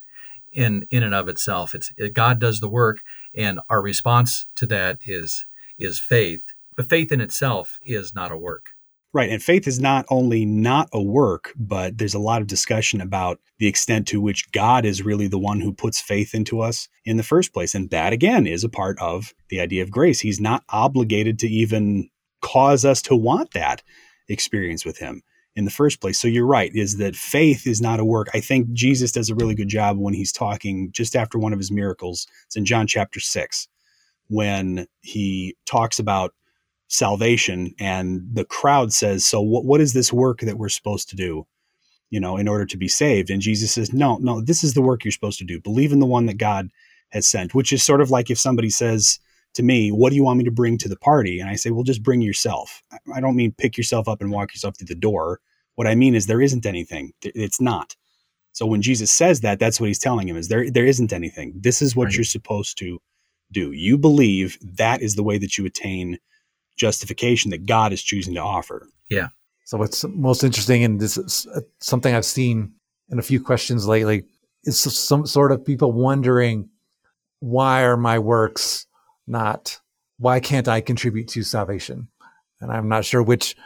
in 0.52 0.86
in 0.90 1.02
and 1.02 1.14
of 1.14 1.28
itself. 1.28 1.74
It's 1.74 1.92
it, 1.96 2.14
God 2.14 2.38
does 2.38 2.60
the 2.60 2.68
work, 2.68 3.02
and 3.34 3.60
our 3.70 3.82
response 3.82 4.46
to 4.56 4.66
that 4.66 4.98
is 5.04 5.46
is 5.78 5.98
faith. 5.98 6.52
But 6.76 6.88
faith 6.88 7.12
in 7.12 7.20
itself 7.20 7.78
is 7.84 8.14
not 8.14 8.32
a 8.32 8.36
work. 8.36 8.74
Right. 9.14 9.28
And 9.28 9.42
faith 9.42 9.66
is 9.66 9.78
not 9.78 10.06
only 10.08 10.46
not 10.46 10.88
a 10.90 11.02
work, 11.02 11.52
but 11.54 11.98
there's 11.98 12.14
a 12.14 12.18
lot 12.18 12.40
of 12.40 12.46
discussion 12.46 13.00
about 13.02 13.40
the 13.58 13.66
extent 13.66 14.08
to 14.08 14.22
which 14.22 14.50
God 14.52 14.86
is 14.86 15.02
really 15.02 15.28
the 15.28 15.38
one 15.38 15.60
who 15.60 15.72
puts 15.72 16.00
faith 16.00 16.34
into 16.34 16.62
us 16.62 16.88
in 17.04 17.18
the 17.18 17.22
first 17.22 17.52
place. 17.52 17.74
And 17.74 17.90
that, 17.90 18.14
again, 18.14 18.46
is 18.46 18.64
a 18.64 18.70
part 18.70 18.98
of 19.00 19.34
the 19.50 19.60
idea 19.60 19.82
of 19.82 19.90
grace. 19.90 20.20
He's 20.20 20.40
not 20.40 20.64
obligated 20.70 21.38
to 21.40 21.48
even 21.48 22.08
cause 22.40 22.86
us 22.86 23.02
to 23.02 23.14
want 23.14 23.52
that 23.52 23.82
experience 24.28 24.86
with 24.86 24.96
Him 24.96 25.22
in 25.54 25.66
the 25.66 25.70
first 25.70 26.00
place. 26.00 26.18
So 26.18 26.28
you're 26.28 26.46
right, 26.46 26.70
is 26.74 26.96
that 26.96 27.14
faith 27.14 27.66
is 27.66 27.82
not 27.82 28.00
a 28.00 28.04
work. 28.06 28.28
I 28.32 28.40
think 28.40 28.72
Jesus 28.72 29.12
does 29.12 29.28
a 29.28 29.34
really 29.34 29.54
good 29.54 29.68
job 29.68 29.98
when 29.98 30.14
he's 30.14 30.32
talking 30.32 30.90
just 30.92 31.14
after 31.14 31.38
one 31.38 31.52
of 31.52 31.58
his 31.58 31.70
miracles. 31.70 32.26
It's 32.46 32.56
in 32.56 32.64
John 32.64 32.86
chapter 32.86 33.20
6 33.20 33.68
when 34.28 34.86
he 35.02 35.54
talks 35.66 35.98
about 35.98 36.32
salvation 36.92 37.74
and 37.78 38.22
the 38.32 38.44
crowd 38.44 38.92
says, 38.92 39.24
"So 39.24 39.40
what 39.40 39.64
what 39.64 39.80
is 39.80 39.92
this 39.92 40.12
work 40.12 40.40
that 40.40 40.58
we're 40.58 40.68
supposed 40.68 41.08
to 41.10 41.16
do?" 41.16 41.46
You 42.10 42.20
know, 42.20 42.36
in 42.36 42.48
order 42.48 42.66
to 42.66 42.76
be 42.76 42.88
saved. 42.88 43.30
And 43.30 43.40
Jesus 43.40 43.72
says, 43.72 43.92
"No, 43.92 44.18
no, 44.18 44.40
this 44.40 44.62
is 44.62 44.74
the 44.74 44.82
work 44.82 45.04
you're 45.04 45.12
supposed 45.12 45.38
to 45.38 45.44
do. 45.44 45.60
Believe 45.60 45.92
in 45.92 46.00
the 46.00 46.06
one 46.06 46.26
that 46.26 46.38
God 46.38 46.68
has 47.10 47.26
sent." 47.26 47.54
Which 47.54 47.72
is 47.72 47.82
sort 47.82 48.00
of 48.00 48.10
like 48.10 48.30
if 48.30 48.38
somebody 48.38 48.70
says, 48.70 49.18
to 49.54 49.62
me, 49.62 49.90
what 49.90 50.10
do 50.10 50.16
you 50.16 50.24
want 50.24 50.38
me 50.38 50.44
to 50.44 50.50
bring 50.50 50.78
to 50.78 50.88
the 50.88 50.96
party? 50.96 51.38
And 51.38 51.48
I 51.48 51.56
say, 51.56 51.70
well, 51.70 51.84
just 51.84 52.02
bring 52.02 52.22
yourself. 52.22 52.82
I 53.14 53.20
don't 53.20 53.36
mean 53.36 53.52
pick 53.56 53.76
yourself 53.76 54.08
up 54.08 54.20
and 54.20 54.30
walk 54.30 54.54
yourself 54.54 54.78
through 54.78 54.86
the 54.86 54.94
door. 54.94 55.40
What 55.74 55.86
I 55.86 55.94
mean 55.94 56.14
is 56.14 56.26
there 56.26 56.40
isn't 56.40 56.66
anything. 56.66 57.12
It's 57.22 57.60
not. 57.60 57.96
So 58.52 58.66
when 58.66 58.82
Jesus 58.82 59.10
says 59.10 59.40
that, 59.40 59.58
that's 59.58 59.80
what 59.80 59.88
he's 59.88 59.98
telling 59.98 60.28
him 60.28 60.36
is 60.36 60.48
there 60.48 60.70
there 60.70 60.86
isn't 60.86 61.12
anything. 61.12 61.54
This 61.56 61.80
is 61.80 61.96
what 61.96 62.06
right. 62.06 62.14
you're 62.14 62.24
supposed 62.24 62.78
to 62.78 62.98
do. 63.50 63.72
You 63.72 63.96
believe 63.96 64.58
that 64.62 65.02
is 65.02 65.14
the 65.14 65.22
way 65.22 65.38
that 65.38 65.56
you 65.56 65.64
attain 65.64 66.18
justification 66.82 67.52
that 67.52 67.64
God 67.64 67.92
is 67.92 68.02
choosing 68.02 68.34
to 68.34 68.40
offer. 68.40 68.88
Yeah. 69.08 69.28
So 69.64 69.78
what's 69.78 70.04
most 70.04 70.42
interesting, 70.42 70.82
and 70.82 71.00
this 71.00 71.16
is 71.16 71.46
uh, 71.54 71.60
something 71.78 72.12
I've 72.12 72.24
seen 72.24 72.72
in 73.08 73.20
a 73.20 73.22
few 73.22 73.40
questions 73.40 73.86
lately, 73.86 74.24
is 74.64 74.80
some 74.80 75.24
sort 75.26 75.52
of 75.52 75.64
people 75.64 75.92
wondering 75.92 76.68
why 77.38 77.82
are 77.84 77.96
my 77.96 78.18
works 78.18 78.86
not 79.28 79.78
why 80.18 80.40
can't 80.40 80.68
I 80.68 80.80
contribute 80.80 81.28
to 81.28 81.42
salvation? 81.42 82.08
And 82.60 82.70
I'm 82.70 82.88
not 82.88 83.04
sure 83.04 83.22
which 83.22 83.56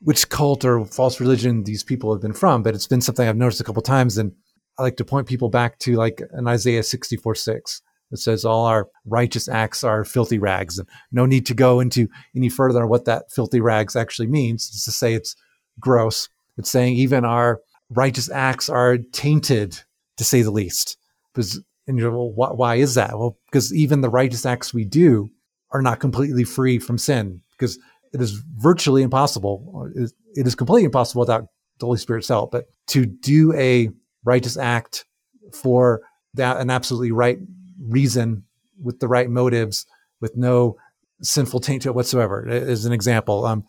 which 0.00 0.28
cult 0.28 0.64
or 0.64 0.84
false 0.84 1.20
religion 1.20 1.64
these 1.64 1.82
people 1.82 2.12
have 2.12 2.22
been 2.22 2.32
from, 2.32 2.62
but 2.62 2.74
it's 2.74 2.86
been 2.86 3.00
something 3.00 3.26
I've 3.26 3.36
noticed 3.36 3.60
a 3.60 3.64
couple 3.64 3.82
times. 3.82 4.16
And 4.18 4.32
I 4.78 4.82
like 4.82 4.96
to 4.98 5.04
point 5.04 5.26
people 5.26 5.48
back 5.48 5.78
to 5.80 5.96
like 5.96 6.22
an 6.32 6.46
Isaiah 6.46 6.82
64 6.82 7.34
6, 7.34 7.82
that 8.10 8.18
says 8.18 8.44
all 8.44 8.66
our 8.66 8.88
righteous 9.04 9.48
acts 9.48 9.84
are 9.84 10.04
filthy 10.04 10.38
rags. 10.38 10.78
And 10.78 10.88
no 11.12 11.26
need 11.26 11.46
to 11.46 11.54
go 11.54 11.80
into 11.80 12.08
any 12.34 12.48
further 12.48 12.82
on 12.82 12.88
what 12.88 13.04
that 13.04 13.30
filthy 13.30 13.60
rags 13.60 13.96
actually 13.96 14.28
means. 14.28 14.68
It's 14.68 14.84
to 14.84 14.92
say 14.92 15.14
it's 15.14 15.36
gross. 15.78 16.28
It's 16.56 16.70
saying 16.70 16.96
even 16.96 17.24
our 17.24 17.60
righteous 17.90 18.30
acts 18.30 18.68
are 18.68 18.98
tainted, 18.98 19.80
to 20.16 20.24
say 20.24 20.42
the 20.42 20.50
least. 20.50 20.96
Because, 21.32 21.62
and 21.86 21.98
you're, 21.98 22.10
well, 22.10 22.32
why, 22.32 22.48
why 22.48 22.74
is 22.76 22.94
that? 22.94 23.18
Well, 23.18 23.38
because 23.50 23.72
even 23.74 24.00
the 24.00 24.10
righteous 24.10 24.44
acts 24.44 24.74
we 24.74 24.84
do 24.84 25.30
are 25.70 25.82
not 25.82 26.00
completely 26.00 26.44
free 26.44 26.78
from 26.78 26.98
sin, 26.98 27.42
because 27.52 27.78
it 28.12 28.20
is 28.22 28.42
virtually 28.56 29.02
impossible. 29.02 29.90
It 30.34 30.46
is 30.46 30.54
completely 30.54 30.84
impossible 30.84 31.20
without 31.20 31.46
the 31.78 31.86
Holy 31.86 31.98
Spirit's 31.98 32.28
help. 32.28 32.52
But 32.52 32.64
to 32.88 33.04
do 33.04 33.52
a 33.54 33.90
righteous 34.24 34.56
act 34.56 35.04
for 35.52 36.00
that 36.34 36.56
an 36.56 36.70
absolutely 36.70 37.12
right 37.12 37.38
reason 37.80 38.44
with 38.82 39.00
the 39.00 39.08
right 39.08 39.30
motives, 39.30 39.86
with 40.20 40.36
no 40.36 40.76
sinful 41.22 41.60
taint 41.60 41.82
to 41.82 41.88
it 41.88 41.94
whatsoever, 41.94 42.46
as 42.48 42.84
an 42.84 42.92
example, 42.92 43.44
um, 43.44 43.64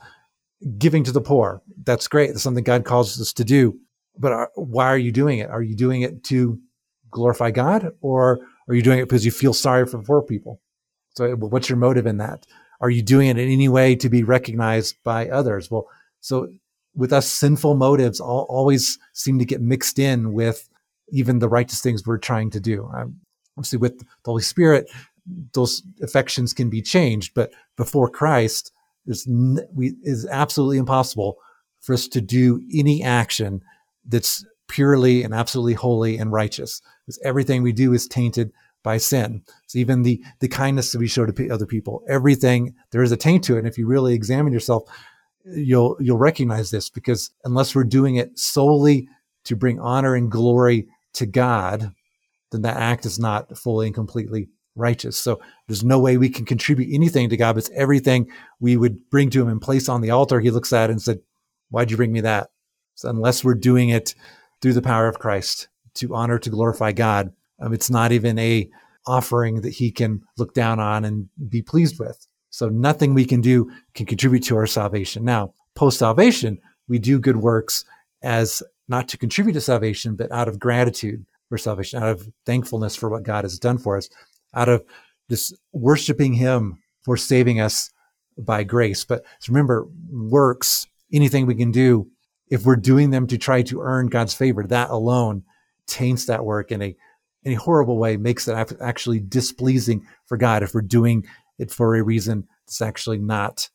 giving 0.78 1.04
to 1.04 1.12
the 1.12 1.22
poor. 1.22 1.62
That's 1.84 2.08
great. 2.08 2.28
That's 2.28 2.44
something 2.44 2.64
God 2.64 2.86
calls 2.86 3.20
us 3.20 3.34
to 3.34 3.44
do. 3.44 3.80
But 4.18 4.32
are, 4.32 4.52
why 4.56 4.88
are 4.88 4.98
you 4.98 5.12
doing 5.12 5.40
it? 5.40 5.50
Are 5.50 5.62
you 5.62 5.76
doing 5.76 6.02
it 6.02 6.24
to 6.26 6.60
glorify 7.12 7.52
God, 7.52 7.92
or 8.02 8.40
are 8.68 8.76
you 8.76 8.82
doing 8.82 9.00
it 9.00 9.06
because 9.06 9.26
you 9.26 9.32
feel 9.32 9.54
sorry 9.54 9.86
for 9.86 10.02
poor 10.04 10.22
people? 10.22 10.62
So, 11.16 11.36
what's 11.36 11.70
your 11.70 11.78
motive 11.78 12.06
in 12.06 12.18
that? 12.18 12.46
Are 12.82 12.90
you 12.90 13.02
doing 13.02 13.28
it 13.28 13.38
in 13.38 13.50
any 13.50 13.68
way 13.68 13.96
to 13.96 14.10
be 14.10 14.24
recognized 14.24 14.96
by 15.04 15.28
others? 15.30 15.70
Well, 15.72 15.88
so 16.22 16.50
with 16.96 17.12
us, 17.14 17.28
sinful 17.28 17.76
motives 17.76 18.20
all, 18.20 18.46
always 18.50 18.98
seem 19.14 19.40
to 19.40 19.46
get 19.46 19.62
mixed 19.62 20.00
in 20.00 20.34
with 20.34 20.70
even 21.12 21.40
the 21.40 21.50
righteous 21.50 21.82
things 21.82 22.06
we're 22.06 22.18
trying 22.18 22.52
to 22.52 22.60
do. 22.60 22.90
Um, 22.94 23.22
obviously, 23.60 23.80
with 23.80 24.00
the 24.00 24.06
Holy 24.26 24.42
Spirit, 24.42 24.90
those 25.54 25.84
affections 26.02 26.54
can 26.54 26.70
be 26.70 26.82
changed, 26.82 27.34
but 27.34 27.52
before 27.76 28.10
Christ, 28.10 28.72
it's 29.06 29.28
we, 29.28 29.96
is 30.04 30.26
absolutely 30.26 30.78
impossible 30.78 31.38
for 31.82 31.94
us 31.94 32.08
to 32.08 32.22
do 32.22 32.62
any 32.74 33.04
action 33.04 33.62
that's 34.06 34.46
purely 34.68 35.24
and 35.24 35.34
absolutely 35.34 35.74
holy 35.74 36.18
and 36.18 36.32
righteous. 36.32 36.82
Because 37.06 37.20
everything 37.24 37.62
we 37.62 37.74
do 37.74 37.94
is 37.94 38.08
tainted 38.08 38.52
by 38.82 38.98
sin. 38.98 39.42
So 39.68 39.78
even 39.80 40.04
the 40.04 40.24
the 40.40 40.48
kindness 40.48 40.92
that 40.92 41.00
we 41.00 41.08
show 41.08 41.26
to 41.26 41.50
other 41.50 41.66
people, 41.66 42.04
everything 42.08 42.76
there 42.92 43.04
is 43.04 43.12
a 43.12 43.18
taint 43.18 43.44
to 43.46 43.56
it. 43.56 43.60
And 43.60 43.68
if 43.68 43.78
you 43.78 43.88
really 43.88 44.14
examine 44.14 44.54
yourself, 44.54 44.84
you'll 45.44 45.98
you'll 46.00 46.18
recognize 46.18 46.72
this 46.72 46.90
because 46.90 47.32
unless 47.44 47.76
we're 47.76 47.84
doing 47.84 48.16
it 48.16 48.38
solely 48.40 49.10
to 49.46 49.56
bring 49.56 49.80
honor 49.80 50.16
and 50.16 50.32
glory 50.32 50.88
to 51.14 51.26
God, 51.26 51.94
then 52.52 52.62
that 52.64 52.78
act 52.78 53.06
is 53.06 53.20
not 53.20 53.58
fully 53.58 53.88
and 53.88 53.96
completely 53.96 54.50
righteous. 54.76 55.18
So 55.18 55.40
there's 55.68 55.84
no 55.84 56.00
way 56.00 56.18
we 56.18 56.30
can 56.30 56.46
contribute 56.46 56.94
anything 56.94 57.30
to 57.30 57.38
God. 57.38 57.54
But 57.54 57.66
it's 57.66 57.72
everything 57.76 58.30
we 58.60 58.78
would 58.78 59.10
bring 59.10 59.30
to 59.32 59.42
Him 59.42 59.50
and 59.50 59.62
place 59.62 59.90
on 59.90 60.02
the 60.02 60.12
altar. 60.12 60.40
He 60.40 60.52
looks 60.52 60.74
at 60.74 60.90
it 60.90 60.94
and 60.94 61.02
said, 61.02 61.20
"Why'd 61.70 61.92
you 61.92 61.98
bring 61.98 62.12
me 62.12 62.22
that?" 62.22 62.50
So 62.96 63.10
unless 63.10 63.44
we're 63.44 63.56
doing 63.56 63.90
it 63.90 64.16
through 64.62 64.74
the 64.74 64.82
power 64.82 65.08
of 65.08 65.20
Christ 65.20 65.68
to 65.96 66.16
honor 66.16 66.40
to 66.40 66.50
glorify 66.50 66.92
God, 66.92 67.32
um, 67.60 67.74
it's 67.74 67.90
not 67.90 68.12
even 68.12 68.38
a 68.40 68.70
offering 69.06 69.62
that 69.62 69.74
he 69.74 69.92
can 69.92 70.22
look 70.38 70.54
down 70.54 70.80
on 70.80 71.06
and 71.06 71.30
be 71.50 71.62
pleased 71.62 72.00
with. 72.00 72.28
So 72.50 72.70
nothing 72.70 73.14
we 73.14 73.26
can 73.26 73.42
do 73.42 73.72
can 73.94 74.06
contribute 74.06 74.44
to 74.46 74.58
our 74.58 74.68
salvation. 74.68 75.24
Now, 75.24 75.54
post 75.76 76.00
salvation, 76.00 76.60
we 76.88 77.00
do 77.00 77.20
good 77.20 77.38
works 77.38 77.86
as 78.22 78.62
not 78.88 79.08
to 79.10 79.18
contribute 79.18 79.54
to 79.54 79.62
salvation, 79.62 80.16
but 80.16 80.32
out 80.32 80.48
of 80.48 80.60
gratitude 80.60 81.26
for 81.50 81.58
salvation, 81.58 82.02
out 82.02 82.10
of 82.10 82.30
thankfulness 82.46 82.96
for 82.96 83.10
what 83.10 83.24
God 83.24 83.44
has 83.44 83.60
done 83.60 83.78
for 83.78 83.98
us, 83.98 84.10
out 84.54 84.70
of 84.70 84.84
just 85.30 85.56
worshiping 85.74 86.34
him 86.34 86.82
for 87.04 87.18
saving 87.18 87.60
us 87.60 87.92
by 88.38 88.64
grace. 88.64 89.04
But 89.04 89.26
remember, 89.48 89.88
works, 90.12 90.88
anything 91.12 91.46
we 91.46 91.56
can 91.56 91.72
do, 91.72 92.08
if 92.50 92.66
we're 92.66 92.76
doing 92.76 93.10
them 93.10 93.28
to 93.28 93.38
try 93.38 93.62
to 93.64 93.82
earn 93.82 94.08
God's 94.08 94.34
favor, 94.34 94.64
that 94.64 94.90
alone 94.90 95.44
taints 95.88 96.26
that 96.26 96.46
work 96.46 96.72
in 96.72 96.82
a 96.82 96.96
in 97.44 97.54
a 97.54 97.56
horrible 97.56 97.98
way 97.98 98.18
makes 98.18 98.48
it 98.48 98.76
actually 98.82 99.20
displeasing 99.20 100.06
for 100.26 100.36
God 100.38 100.62
if 100.62 100.74
we're 100.74 100.82
doing 100.82 101.26
it 101.58 101.72
for 101.72 101.96
a 101.96 102.04
reason 102.04 102.46
that's 102.66 102.82
actually 102.82 103.18
not 103.18 103.70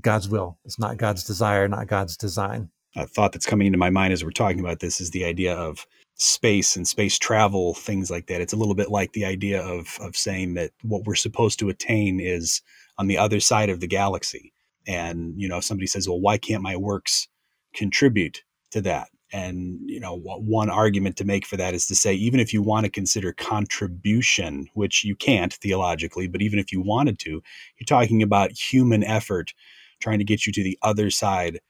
God's 0.00 0.28
will. 0.28 0.58
It's 0.64 0.78
not 0.78 0.98
God's 0.98 1.24
desire, 1.24 1.68
not 1.68 1.86
God's 1.86 2.16
design. 2.16 2.70
A 2.94 3.06
thought 3.06 3.32
that's 3.32 3.46
coming 3.46 3.66
into 3.66 3.78
my 3.78 3.88
mind 3.88 4.12
as 4.12 4.22
we're 4.22 4.30
talking 4.30 4.60
about 4.60 4.80
this 4.80 5.00
is 5.00 5.10
the 5.10 5.24
idea 5.24 5.54
of 5.54 5.86
space 6.16 6.76
and 6.76 6.86
space 6.86 7.18
travel, 7.18 7.74
things 7.74 8.10
like 8.10 8.26
that. 8.26 8.40
It's 8.40 8.52
a 8.52 8.56
little 8.56 8.74
bit 8.74 8.90
like 8.90 9.12
the 9.12 9.24
idea 9.24 9.62
of 9.62 9.98
of 10.00 10.16
saying 10.16 10.54
that 10.54 10.70
what 10.82 11.04
we're 11.04 11.14
supposed 11.14 11.58
to 11.60 11.68
attain 11.68 12.20
is 12.20 12.62
on 12.98 13.06
the 13.06 13.18
other 13.18 13.40
side 13.40 13.70
of 13.70 13.80
the 13.80 13.86
galaxy. 13.86 14.52
And 14.86 15.34
you 15.36 15.48
know, 15.48 15.60
somebody 15.60 15.86
says, 15.86 16.08
"Well, 16.08 16.20
why 16.20 16.38
can't 16.38 16.62
my 16.62 16.76
works 16.76 17.28
contribute 17.74 18.42
to 18.70 18.80
that?" 18.82 19.08
And 19.32 19.78
you 19.86 19.98
know, 20.00 20.16
one 20.16 20.68
argument 20.70 21.16
to 21.16 21.24
make 21.24 21.46
for 21.46 21.56
that 21.56 21.74
is 21.74 21.86
to 21.86 21.94
say, 21.94 22.14
even 22.14 22.38
if 22.40 22.52
you 22.52 22.62
want 22.62 22.84
to 22.84 22.90
consider 22.90 23.32
contribution, 23.32 24.68
which 24.74 25.04
you 25.04 25.16
can't 25.16 25.54
theologically, 25.54 26.28
but 26.28 26.42
even 26.42 26.58
if 26.58 26.70
you 26.70 26.82
wanted 26.82 27.18
to, 27.20 27.30
you're 27.30 27.86
talking 27.86 28.22
about 28.22 28.52
human 28.52 29.02
effort 29.02 29.54
trying 30.00 30.18
to 30.18 30.24
get 30.24 30.46
you 30.46 30.52
to 30.52 30.62
the 30.62 30.78
other 30.82 31.10
side 31.10 31.60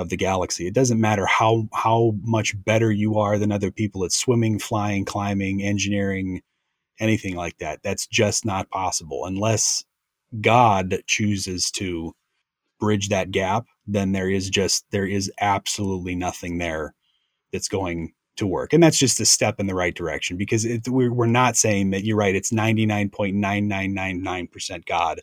of 0.00 0.08
the 0.08 0.16
galaxy. 0.16 0.66
It 0.66 0.74
doesn't 0.74 1.00
matter 1.00 1.26
how 1.26 1.68
how 1.74 2.14
much 2.22 2.54
better 2.64 2.90
you 2.90 3.18
are 3.18 3.38
than 3.38 3.52
other 3.52 3.70
people 3.70 4.04
at 4.04 4.12
swimming, 4.12 4.58
flying, 4.58 5.04
climbing, 5.04 5.62
engineering, 5.62 6.42
anything 6.98 7.36
like 7.36 7.58
that. 7.58 7.80
That's 7.82 8.06
just 8.06 8.44
not 8.44 8.70
possible 8.70 9.26
unless 9.26 9.84
God 10.40 11.02
chooses 11.06 11.70
to 11.72 12.14
bridge 12.78 13.08
that 13.08 13.30
gap. 13.30 13.66
Then 13.86 14.12
there 14.12 14.30
is 14.30 14.50
just 14.50 14.84
there 14.90 15.06
is 15.06 15.30
absolutely 15.40 16.14
nothing 16.14 16.58
there 16.58 16.94
that's 17.52 17.68
going 17.68 18.12
to 18.36 18.46
work. 18.46 18.72
And 18.72 18.82
that's 18.82 18.98
just 18.98 19.20
a 19.20 19.26
step 19.26 19.60
in 19.60 19.66
the 19.66 19.74
right 19.74 19.94
direction 19.94 20.36
because 20.36 20.64
it, 20.64 20.88
we're, 20.88 21.12
we're 21.12 21.26
not 21.26 21.56
saying 21.56 21.90
that 21.90 22.04
you're 22.04 22.16
right. 22.16 22.34
It's 22.34 22.52
99.9999% 22.52 24.86
God, 24.86 25.20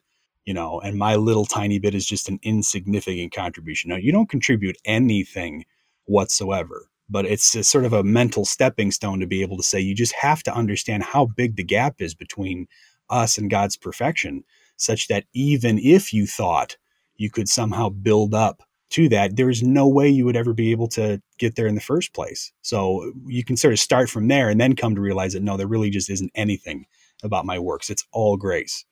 you 0.48 0.54
know, 0.54 0.80
and 0.80 0.98
my 0.98 1.18
little 1.18 1.46
tiny 1.46 1.78
bit 1.78 1.94
is 1.94 2.06
just 2.06 2.30
an 2.30 2.40
insignificant 2.42 3.34
contribution. 3.34 3.90
Now, 3.90 3.98
you 3.98 4.14
don't 4.14 4.30
contribute 4.30 4.78
anything 4.86 5.66
whatsoever, 6.06 6.90
but 7.10 7.26
it's 7.26 7.54
a 7.54 7.66
sort 7.66 7.84
of 7.84 7.92
a 7.92 8.02
mental 8.02 8.46
stepping 8.46 8.92
stone 8.92 9.20
to 9.20 9.28
be 9.28 9.42
able 9.42 9.58
to 9.58 9.64
say 9.64 9.82
you 9.82 9.94
just 9.94 10.16
have 10.16 10.42
to 10.44 10.56
understand 10.56 11.04
how 11.04 11.26
big 11.26 11.58
the 11.58 11.66
gap 11.66 11.96
is 12.00 12.16
between 12.16 12.66
us 13.10 13.38
and 13.38 13.50
God's 13.50 13.76
perfection, 13.76 14.46
such 14.78 15.10
that 15.10 15.26
even 15.34 15.80
if 15.80 16.14
you 16.14 16.26
thought 16.26 16.78
you 17.18 17.30
could 17.30 17.50
somehow 17.50 17.90
build 17.90 18.34
up 18.34 18.64
to 18.92 19.10
that, 19.10 19.36
there's 19.36 19.64
no 19.64 19.86
way 19.86 20.08
you 20.08 20.24
would 20.24 20.38
ever 20.38 20.54
be 20.54 20.72
able 20.72 20.88
to 20.88 21.22
get 21.40 21.58
there 21.58 21.68
in 21.68 21.76
the 21.76 21.82
first 21.82 22.14
place. 22.14 22.54
So 22.62 23.12
you 23.26 23.44
can 23.44 23.58
sort 23.58 23.74
of 23.74 23.82
start 23.82 24.10
from 24.10 24.30
there 24.30 24.48
and 24.48 24.62
then 24.62 24.78
come 24.78 24.96
to 24.96 25.02
realize 25.02 25.34
that 25.34 25.44
no, 25.44 25.58
there 25.58 25.68
really 25.68 25.90
just 25.90 26.10
isn't 26.10 26.32
anything 26.36 26.86
about 27.22 27.46
my 27.46 27.60
works. 27.60 27.90
It's 27.90 28.06
all 28.14 28.38
grace. 28.38 28.86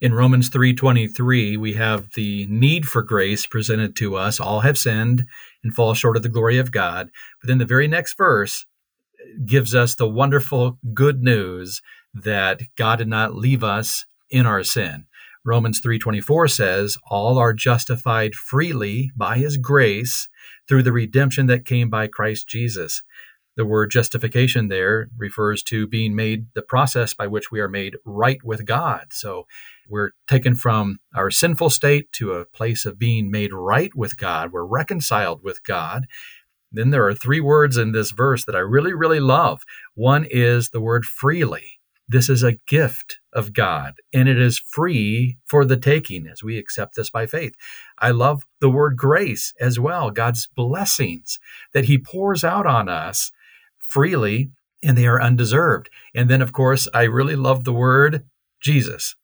In 0.00 0.14
Romans 0.14 0.48
3:23, 0.48 1.56
we 1.56 1.72
have 1.72 2.12
the 2.14 2.46
need 2.46 2.86
for 2.86 3.02
grace 3.02 3.46
presented 3.46 3.96
to 3.96 4.14
us. 4.14 4.38
All 4.38 4.60
have 4.60 4.78
sinned 4.78 5.26
and 5.64 5.74
fall 5.74 5.92
short 5.92 6.16
of 6.16 6.22
the 6.22 6.28
glory 6.28 6.56
of 6.58 6.70
God. 6.70 7.10
But 7.40 7.48
then 7.48 7.58
the 7.58 7.64
very 7.64 7.88
next 7.88 8.16
verse 8.16 8.64
gives 9.44 9.74
us 9.74 9.96
the 9.96 10.08
wonderful 10.08 10.78
good 10.94 11.22
news 11.24 11.82
that 12.14 12.62
God 12.76 12.96
did 12.96 13.08
not 13.08 13.34
leave 13.34 13.64
us 13.64 14.06
in 14.30 14.46
our 14.46 14.62
sin. 14.62 15.06
Romans 15.44 15.80
3:24 15.80 16.46
says, 16.46 16.96
"All 17.10 17.36
are 17.36 17.52
justified 17.52 18.36
freely 18.36 19.10
by 19.16 19.36
his 19.36 19.56
grace 19.56 20.28
through 20.68 20.84
the 20.84 20.92
redemption 20.92 21.46
that 21.46 21.64
came 21.64 21.90
by 21.90 22.06
Christ 22.06 22.46
Jesus." 22.46 23.02
The 23.58 23.66
word 23.66 23.90
justification 23.90 24.68
there 24.68 25.08
refers 25.18 25.64
to 25.64 25.88
being 25.88 26.14
made 26.14 26.46
the 26.54 26.62
process 26.62 27.12
by 27.12 27.26
which 27.26 27.50
we 27.50 27.58
are 27.58 27.68
made 27.68 27.96
right 28.04 28.38
with 28.44 28.64
God. 28.64 29.08
So 29.10 29.48
we're 29.88 30.12
taken 30.28 30.54
from 30.54 31.00
our 31.12 31.28
sinful 31.28 31.70
state 31.70 32.12
to 32.12 32.34
a 32.34 32.44
place 32.44 32.86
of 32.86 33.00
being 33.00 33.32
made 33.32 33.52
right 33.52 33.90
with 33.96 34.16
God. 34.16 34.52
We're 34.52 34.64
reconciled 34.64 35.42
with 35.42 35.64
God. 35.64 36.06
Then 36.70 36.90
there 36.90 37.04
are 37.08 37.14
three 37.14 37.40
words 37.40 37.76
in 37.76 37.90
this 37.90 38.12
verse 38.12 38.44
that 38.44 38.54
I 38.54 38.60
really, 38.60 38.94
really 38.94 39.18
love. 39.18 39.62
One 39.96 40.24
is 40.30 40.68
the 40.68 40.80
word 40.80 41.04
freely. 41.04 41.80
This 42.06 42.30
is 42.30 42.44
a 42.44 42.60
gift 42.68 43.18
of 43.32 43.52
God, 43.52 43.94
and 44.14 44.28
it 44.28 44.40
is 44.40 44.58
free 44.58 45.36
for 45.46 45.64
the 45.64 45.76
taking 45.76 46.28
as 46.28 46.44
we 46.44 46.58
accept 46.58 46.94
this 46.94 47.10
by 47.10 47.26
faith. 47.26 47.54
I 47.98 48.12
love 48.12 48.44
the 48.60 48.70
word 48.70 48.96
grace 48.96 49.52
as 49.60 49.80
well, 49.80 50.10
God's 50.12 50.46
blessings 50.46 51.40
that 51.74 51.86
He 51.86 51.98
pours 51.98 52.44
out 52.44 52.64
on 52.64 52.88
us 52.88 53.32
freely, 53.88 54.50
and 54.82 54.96
they 54.96 55.06
are 55.06 55.20
undeserved. 55.20 55.90
And 56.14 56.30
then, 56.30 56.40
of 56.40 56.52
course, 56.52 56.86
I 56.94 57.02
really 57.02 57.36
love 57.36 57.64
the 57.64 57.72
word 57.72 58.24
Jesus, 58.60 59.16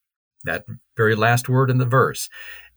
that 0.45 0.65
very 0.97 1.15
last 1.15 1.49
word 1.49 1.71
in 1.71 1.79
the 1.79 1.85
verse. 1.85 2.29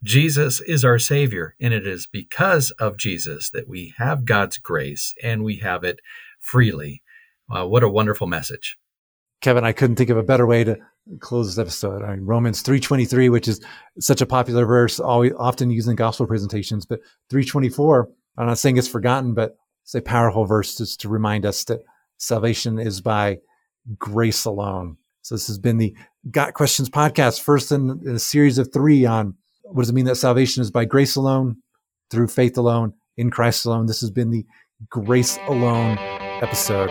Jesus 0.03 0.61
is 0.61 0.85
our 0.85 0.99
Savior, 0.99 1.55
and 1.59 1.73
it 1.73 1.87
is 1.87 2.05
because 2.05 2.69
of 2.79 2.97
Jesus 2.97 3.49
that 3.49 3.67
we 3.67 3.95
have 3.97 4.25
God's 4.25 4.59
grace 4.59 5.15
and 5.23 5.43
we 5.43 5.57
have 5.57 5.83
it 5.83 5.99
freely. 6.39 7.01
What 7.47 7.81
a 7.83 7.89
wonderful 7.89 8.27
message. 8.27 8.77
Kevin, 9.41 9.63
I 9.63 9.71
couldn't 9.71 9.95
think 9.95 10.09
of 10.09 10.17
a 10.17 10.23
better 10.23 10.45
way 10.45 10.63
to 10.63 10.77
close 11.19 11.55
this 11.55 11.61
episode. 11.61 12.03
I 12.03 12.15
mean, 12.15 12.25
Romans 12.25 12.61
3.23, 12.61 13.31
which 13.31 13.47
is 13.47 13.63
such 13.99 14.21
a 14.21 14.25
popular 14.25 14.65
verse, 14.65 14.99
always, 14.99 15.31
often 15.37 15.69
used 15.69 15.87
in 15.87 15.95
gospel 15.95 16.27
presentations, 16.27 16.85
but 16.85 16.99
324, 17.29 18.09
I'm 18.37 18.47
not 18.47 18.59
saying 18.59 18.77
it's 18.77 18.87
forgotten, 18.87 19.33
but 19.33 19.55
a 19.95 20.01
powerful 20.01 20.45
verse 20.45 20.77
just 20.77 21.01
to 21.01 21.09
remind 21.09 21.45
us 21.45 21.63
that 21.65 21.83
salvation 22.17 22.79
is 22.79 23.01
by 23.01 23.39
grace 23.97 24.45
alone. 24.45 24.97
So 25.21 25.35
this 25.35 25.47
has 25.47 25.59
been 25.59 25.77
the 25.77 25.95
Got 26.31 26.53
Questions 26.53 26.89
podcast, 26.89 27.41
first 27.41 27.71
in, 27.71 28.01
in 28.05 28.15
a 28.15 28.19
series 28.19 28.57
of 28.57 28.71
three 28.73 29.05
on 29.05 29.35
what 29.63 29.81
does 29.81 29.89
it 29.89 29.95
mean 29.95 30.05
that 30.05 30.15
salvation 30.15 30.61
is 30.61 30.71
by 30.71 30.85
grace 30.85 31.15
alone, 31.15 31.57
through 32.09 32.27
faith 32.27 32.57
alone, 32.57 32.93
in 33.17 33.29
Christ 33.29 33.65
alone. 33.65 33.85
This 33.85 34.01
has 34.01 34.11
been 34.11 34.31
the 34.31 34.45
Grace 34.89 35.37
Alone 35.47 35.97
episode. 36.41 36.89